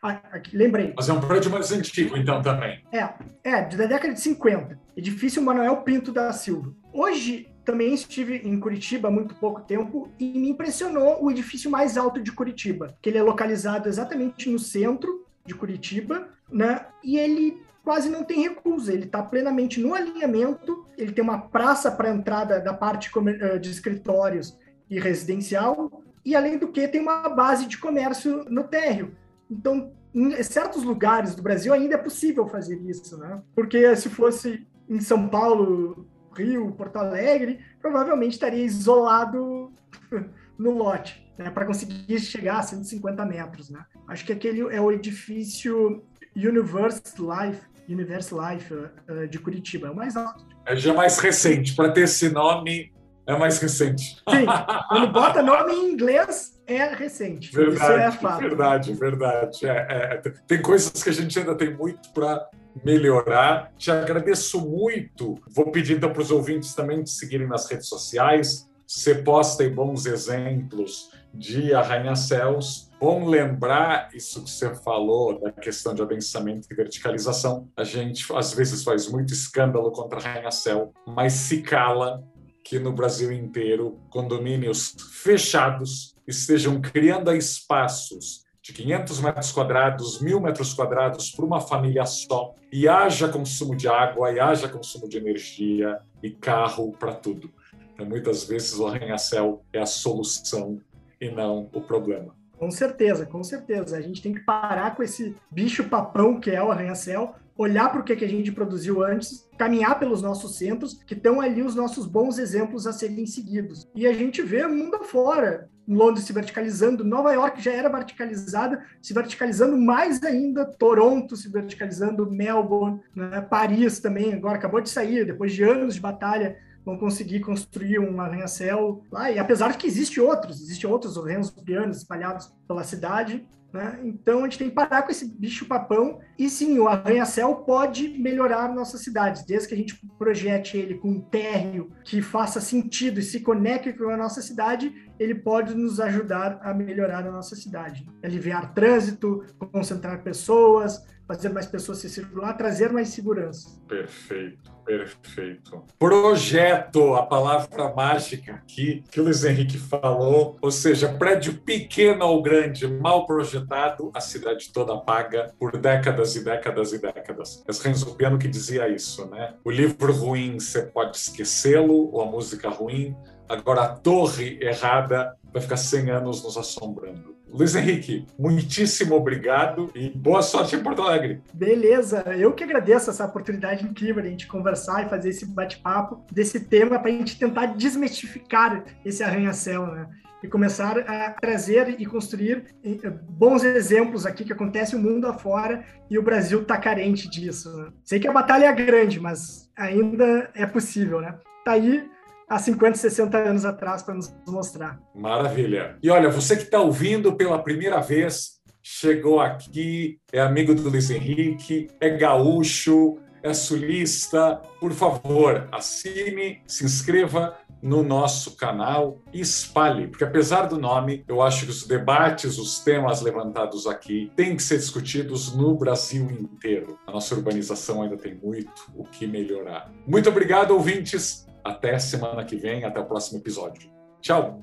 Ah, 0.03 0.21
aqui, 0.33 0.55
lembrei. 0.55 0.93
Mas 0.95 1.09
é 1.09 1.13
um 1.13 1.19
prédio 1.19 1.49
mais 1.49 1.71
antigo, 1.71 2.15
então, 2.15 2.39
também. 2.39 2.83
É, 2.91 3.09
é, 3.43 3.65
da 3.75 3.87
década 3.87 4.13
de 4.13 4.21
50. 4.21 4.79
Edifício 4.95 5.41
Manuel 5.41 5.77
Pinto 5.77 6.11
da 6.11 6.31
Silva. 6.31 6.75
Hoje, 6.93 7.47
também 7.65 7.93
estive 7.93 8.37
em 8.37 8.59
Curitiba 8.59 9.07
há 9.07 9.11
muito 9.11 9.35
pouco 9.35 9.61
tempo 9.61 10.09
e 10.19 10.37
me 10.37 10.49
impressionou 10.49 11.23
o 11.23 11.31
edifício 11.31 11.71
mais 11.71 11.97
alto 11.97 12.21
de 12.21 12.31
Curitiba, 12.31 12.95
que 13.01 13.09
ele 13.09 13.17
é 13.17 13.23
localizado 13.23 13.87
exatamente 13.87 14.49
no 14.49 14.59
centro 14.59 15.25
de 15.45 15.55
Curitiba, 15.55 16.27
né? 16.51 16.85
E 17.03 17.17
ele 17.17 17.61
quase 17.83 18.09
não 18.09 18.23
tem 18.23 18.41
recusa, 18.41 18.93
ele 18.93 19.05
está 19.05 19.21
plenamente 19.21 19.79
no 19.79 19.93
alinhamento, 19.93 20.85
ele 20.97 21.11
tem 21.11 21.23
uma 21.23 21.37
praça 21.37 21.91
para 21.91 22.09
entrada 22.09 22.59
da 22.59 22.73
parte 22.73 23.11
de 23.59 23.69
escritórios 23.69 24.57
e 24.89 24.99
residencial, 24.99 26.03
e 26.25 26.35
além 26.35 26.57
do 26.57 26.69
que 26.69 26.87
tem 26.87 27.01
uma 27.01 27.27
base 27.27 27.65
de 27.65 27.77
comércio 27.77 28.45
no 28.49 28.63
térreo. 28.63 29.15
Então, 29.51 29.91
em 30.15 30.41
certos 30.43 30.83
lugares 30.83 31.35
do 31.35 31.41
Brasil 31.41 31.73
ainda 31.73 31.95
é 31.95 31.97
possível 31.97 32.47
fazer 32.47 32.75
isso, 32.89 33.17
né? 33.17 33.41
Porque 33.53 33.95
se 33.97 34.07
fosse 34.09 34.65
em 34.87 35.01
São 35.01 35.27
Paulo, 35.27 36.07
Rio, 36.35 36.71
Porto 36.71 36.97
Alegre, 36.97 37.59
provavelmente 37.81 38.33
estaria 38.33 38.63
isolado 38.63 39.71
no 40.57 40.71
lote, 40.71 41.25
né? 41.37 41.49
Para 41.49 41.65
conseguir 41.65 42.19
chegar 42.19 42.59
a 42.59 42.63
150 42.63 43.25
metros, 43.25 43.69
né? 43.69 43.85
Acho 44.07 44.25
que 44.25 44.33
aquele 44.33 44.61
é 44.73 44.81
o 44.81 44.91
edifício 44.91 46.03
Universe 46.35 47.15
Life, 47.19 47.61
Universe 47.87 48.33
Life 48.33 48.73
uh, 48.73 49.27
de 49.29 49.39
Curitiba, 49.39 49.87
é 49.87 49.91
o 49.91 49.95
mais 49.95 50.15
alto. 50.15 50.45
É 50.65 50.75
já 50.75 50.93
mais 50.93 51.19
recente, 51.19 51.75
para 51.75 51.91
ter 51.91 52.01
esse 52.01 52.29
nome 52.29 52.91
é 53.25 53.37
mais 53.37 53.59
recente. 53.59 54.21
Sim, 54.29 54.45
quando 54.89 55.11
bota 55.11 55.41
nome 55.41 55.73
em 55.73 55.91
inglês, 55.91 56.59
é 56.67 56.93
recente. 56.93 57.51
Verdade, 57.53 57.75
Isso 57.75 57.91
é 57.91 58.11
fato. 58.11 58.41
verdade, 58.41 58.93
verdade. 58.93 59.65
É, 59.65 59.69
é, 59.69 60.21
tem 60.47 60.61
coisas 60.61 61.03
que 61.03 61.09
a 61.09 61.13
gente 61.13 61.37
ainda 61.37 61.55
tem 61.55 61.73
muito 61.73 62.11
para 62.13 62.49
melhorar. 62.83 63.71
Te 63.77 63.91
agradeço 63.91 64.61
muito. 64.61 65.39
Vou 65.49 65.71
pedir 65.71 65.97
então 65.97 66.11
para 66.11 66.21
os 66.21 66.31
ouvintes 66.31 66.73
também 66.73 67.03
de 67.03 67.09
seguirem 67.09 67.47
nas 67.47 67.69
redes 67.69 67.87
sociais. 67.87 68.69
Você 68.85 69.15
posta 69.15 69.63
aí 69.63 69.69
bons 69.69 70.05
exemplos 70.05 71.09
de 71.33 71.73
arranha-céus. 71.73 72.91
Bom 72.99 73.25
lembrar 73.25 74.09
isso 74.13 74.43
que 74.43 74.49
você 74.49 74.73
falou 74.75 75.39
da 75.39 75.51
questão 75.51 75.93
de 75.93 76.01
adensamento 76.01 76.67
e 76.69 76.75
verticalização. 76.75 77.67
A 77.75 77.83
gente 77.83 78.25
às 78.33 78.53
vezes 78.53 78.83
faz 78.83 79.09
muito 79.09 79.33
escândalo 79.33 79.91
contra 79.91 80.19
arranha-céu, 80.19 80.93
mas 81.05 81.33
se 81.33 81.61
cala 81.61 82.23
que 82.63 82.79
no 82.79 82.93
Brasil 82.93 83.31
inteiro 83.31 83.99
condomínios 84.09 84.95
fechados 85.11 86.15
estejam 86.27 86.79
criando 86.79 87.33
espaços 87.33 88.42
de 88.63 88.71
500 88.71 89.19
metros 89.19 89.51
quadrados, 89.51 90.21
mil 90.21 90.39
metros 90.39 90.73
quadrados 90.73 91.31
para 91.31 91.45
uma 91.45 91.59
família 91.59 92.05
só, 92.05 92.55
e 92.71 92.87
haja 92.87 93.27
consumo 93.27 93.75
de 93.75 93.89
água, 93.89 94.31
e 94.31 94.39
haja 94.39 94.69
consumo 94.69 95.09
de 95.09 95.17
energia 95.17 95.99
e 96.23 96.31
carro 96.31 96.93
para 96.93 97.13
tudo. 97.13 97.51
Então, 97.93 98.05
muitas 98.05 98.45
vezes 98.45 98.79
o 98.79 98.87
arranha-céu 98.87 99.65
é 99.73 99.81
a 99.81 99.85
solução 99.85 100.79
e 101.19 101.29
não 101.29 101.69
o 101.73 101.81
problema. 101.81 102.33
Com 102.57 102.71
certeza, 102.71 103.25
com 103.25 103.43
certeza. 103.43 103.97
A 103.97 104.01
gente 104.01 104.21
tem 104.21 104.33
que 104.33 104.39
parar 104.39 104.95
com 104.95 105.03
esse 105.03 105.35
bicho 105.51 105.83
papão 105.89 106.39
que 106.39 106.49
é 106.49 106.63
o 106.63 106.71
arranha-céu, 106.71 107.35
olhar 107.57 107.89
para 107.91 107.99
o 107.99 108.03
que, 108.03 108.15
que 108.15 108.23
a 108.23 108.29
gente 108.29 108.51
produziu 108.51 109.03
antes, 109.03 109.45
caminhar 109.57 109.99
pelos 109.99 110.21
nossos 110.21 110.55
centros, 110.57 111.03
que 111.05 111.13
estão 111.13 111.41
ali 111.41 111.61
os 111.61 111.75
nossos 111.75 112.07
bons 112.07 112.37
exemplos 112.37 112.87
a 112.87 112.93
serem 112.93 113.25
seguidos. 113.25 113.85
E 113.93 114.07
a 114.07 114.13
gente 114.13 114.41
vê 114.41 114.65
o 114.65 114.73
mundo 114.73 114.95
afora. 114.95 115.69
Londres 115.87 116.25
se 116.25 116.33
verticalizando, 116.33 117.03
Nova 117.03 117.33
York 117.33 117.61
já 117.61 117.71
era 117.71 117.89
verticalizada, 117.89 118.83
se 119.01 119.13
verticalizando 119.13 119.77
mais 119.77 120.21
ainda, 120.23 120.65
Toronto 120.65 121.35
se 121.35 121.49
verticalizando, 121.49 122.29
Melbourne, 122.29 123.01
né? 123.15 123.41
Paris 123.41 123.99
também, 123.99 124.33
agora 124.33 124.57
acabou 124.57 124.81
de 124.81 124.89
sair, 124.89 125.25
depois 125.25 125.53
de 125.53 125.63
anos 125.63 125.95
de 125.95 126.01
batalha, 126.01 126.57
vão 126.85 126.97
conseguir 126.97 127.39
construir 127.39 127.99
um 127.99 128.19
arranha-céu 128.19 129.03
lá. 129.11 129.31
E 129.31 129.39
apesar 129.39 129.71
de 129.71 129.77
que 129.77 129.87
existem 129.87 130.21
outros, 130.23 130.61
existem 130.61 130.89
outros 130.89 131.17
arranhos 131.17 131.49
pianos 131.49 131.97
espalhados 131.97 132.53
pela 132.67 132.83
cidade, 132.83 133.45
né? 133.73 133.99
Então 134.03 134.39
a 134.39 134.43
gente 134.43 134.59
tem 134.59 134.69
que 134.69 134.75
parar 134.75 135.01
com 135.01 135.11
esse 135.11 135.25
bicho 135.25 135.65
papão. 135.65 136.19
E 136.37 136.47
sim, 136.47 136.77
o 136.77 136.87
arranha-céu 136.87 137.55
pode 137.55 138.07
melhorar 138.19 138.73
nossas 138.73 139.01
cidades, 139.01 139.43
desde 139.43 139.67
que 139.67 139.73
a 139.73 139.77
gente 139.77 139.99
projete 140.19 140.77
ele 140.77 140.95
com 140.95 141.09
um 141.09 141.19
térreo 141.19 141.91
que 142.03 142.21
faça 142.21 142.61
sentido 142.61 143.19
e 143.19 143.23
se 143.23 143.39
conecte 143.39 143.91
com 143.93 144.09
a 144.09 144.17
nossa 144.17 144.43
cidade, 144.43 144.93
ele 145.19 145.35
pode 145.35 145.73
nos 145.75 145.99
ajudar 145.99 146.59
a 146.61 146.73
melhorar 146.73 147.25
a 147.25 147.31
nossa 147.31 147.55
cidade. 147.55 148.05
Aliviar 148.23 148.73
trânsito, 148.73 149.43
concentrar 149.71 150.23
pessoas, 150.23 151.05
fazer 151.27 151.49
mais 151.49 151.65
pessoas 151.65 151.99
se 151.99 152.09
circular, 152.09 152.53
trazer 152.53 152.91
mais 152.91 153.09
segurança. 153.09 153.81
Perfeito, 153.87 154.71
perfeito. 154.85 155.83
Projeto, 155.97 157.15
a 157.15 157.23
palavra 157.23 157.93
mágica 157.93 158.53
aqui 158.53 159.03
que 159.09 159.19
o 159.19 159.23
Luiz 159.23 159.43
Henrique 159.43 159.77
falou, 159.77 160.57
ou 160.61 160.71
seja, 160.71 161.07
prédio 161.07 161.55
pequeno 161.61 162.25
ou 162.25 162.41
grande, 162.41 162.87
mal 162.87 163.25
projetado, 163.25 164.11
a 164.13 164.19
cidade 164.19 164.71
toda 164.71 164.97
paga 164.97 165.53
por 165.57 165.77
décadas 165.77 166.35
e 166.35 166.43
décadas 166.43 166.93
e 166.93 166.99
décadas. 166.99 167.63
Esse 167.67 167.87
Renzo 167.87 168.15
Piano 168.15 168.37
que 168.37 168.47
dizia 168.47 168.89
isso, 168.89 169.25
né? 169.27 169.53
O 169.63 169.71
livro 169.71 170.11
ruim 170.11 170.59
você 170.59 170.81
pode 170.81 171.17
esquecê-lo, 171.17 172.11
ou 172.11 172.21
a 172.21 172.25
música 172.25 172.69
ruim, 172.69 173.15
agora 173.47 173.83
a 173.83 173.89
torre 173.89 174.57
errada 174.61 175.35
vai 175.51 175.61
ficar 175.61 175.77
100 175.77 176.09
anos 176.09 176.43
nos 176.43 176.57
assombrando. 176.57 177.33
Luiz 177.53 177.75
Henrique, 177.75 178.25
muitíssimo 178.37 179.13
obrigado 179.13 179.91
e 179.93 180.09
boa 180.09 180.41
sorte 180.41 180.75
em 180.75 180.81
Porto 180.81 181.03
Alegre. 181.03 181.39
Beleza, 181.53 182.23
eu 182.35 182.51
que 182.51 182.63
agradeço 182.63 183.11
essa 183.11 183.25
oportunidade 183.25 183.85
incrível 183.85 184.23
de 184.23 184.27
a 184.27 184.31
gente 184.31 184.47
conversar 184.47 185.05
e 185.05 185.09
fazer 185.09 185.29
esse 185.29 185.45
bate-papo 185.45 186.25
desse 186.31 186.61
tema 186.61 186.97
para 186.97 187.11
a 187.11 187.13
gente 187.13 187.37
tentar 187.37 187.67
desmistificar 187.67 188.83
esse 189.05 189.23
arranha-céu, 189.23 189.85
né? 189.85 190.09
E 190.41 190.47
começar 190.47 190.97
a 190.97 191.29
trazer 191.33 192.01
e 192.01 192.05
construir 192.07 192.65
eh, 192.83 193.09
bons 193.29 193.63
exemplos 193.63 194.25
aqui 194.25 194.43
que 194.43 194.51
acontece 194.51 194.95
o 194.95 194.99
mundo 194.99 195.27
afora 195.27 195.85
e 196.09 196.17
o 196.17 196.23
Brasil 196.23 196.63
está 196.63 196.77
carente 196.77 197.29
disso. 197.29 197.71
Né? 197.77 197.93
Sei 198.03 198.19
que 198.19 198.27
a 198.27 198.33
batalha 198.33 198.65
é 198.65 198.73
grande, 198.73 199.21
mas 199.21 199.71
ainda 199.77 200.49
é 200.53 200.65
possível, 200.65 201.21
né? 201.21 201.37
Tá 201.63 201.73
aí 201.73 202.09
há 202.53 202.59
50, 202.59 202.97
60 202.97 203.37
anos 203.37 203.65
atrás 203.65 204.03
para 204.03 204.13
nos 204.13 204.33
mostrar. 204.47 204.99
Maravilha. 205.15 205.97
E 206.01 206.09
olha, 206.09 206.29
você 206.29 206.55
que 206.55 206.63
está 206.63 206.79
ouvindo 206.79 207.35
pela 207.35 207.61
primeira 207.61 207.99
vez, 207.99 208.61
chegou 208.81 209.39
aqui, 209.39 210.19
é 210.31 210.39
amigo 210.39 210.75
do 210.75 210.87
Luiz 210.89 211.09
Henrique, 211.09 211.87
é 211.99 212.09
gaúcho, 212.11 213.17
é 213.41 213.53
sulista, 213.53 214.61
por 214.79 214.93
favor, 214.93 215.67
assine, 215.71 216.61
se 216.67 216.85
inscreva 216.85 217.57
no 217.81 218.01
nosso 218.01 218.55
canal 218.55 219.21
e 219.33 219.41
espalhe, 219.41 220.07
porque 220.07 220.23
apesar 220.23 220.67
do 220.67 220.79
nome, 220.79 221.25
eu 221.27 221.41
acho 221.41 221.65
que 221.65 221.71
os 221.71 221.85
debates, 221.85 222.57
os 222.57 222.79
temas 222.79 223.21
levantados 223.21 223.85
aqui 223.85 224.31
têm 224.37 224.55
que 224.55 224.63
ser 224.63 224.77
discutidos 224.77 225.53
no 225.53 225.75
Brasil 225.75 226.31
inteiro. 226.31 226.97
A 227.05 227.11
nossa 227.11 227.35
urbanização 227.35 228.01
ainda 228.01 228.15
tem 228.15 228.35
muito 228.35 228.71
o 228.95 229.03
que 229.03 229.27
melhorar. 229.27 229.91
Muito 230.07 230.29
obrigado, 230.29 230.71
ouvintes. 230.71 231.45
Até 231.63 231.97
semana 231.99 232.43
que 232.43 232.55
vem, 232.55 232.83
até 232.83 232.99
o 232.99 233.05
próximo 233.05 233.39
episódio. 233.39 233.89
Tchau! 234.21 234.61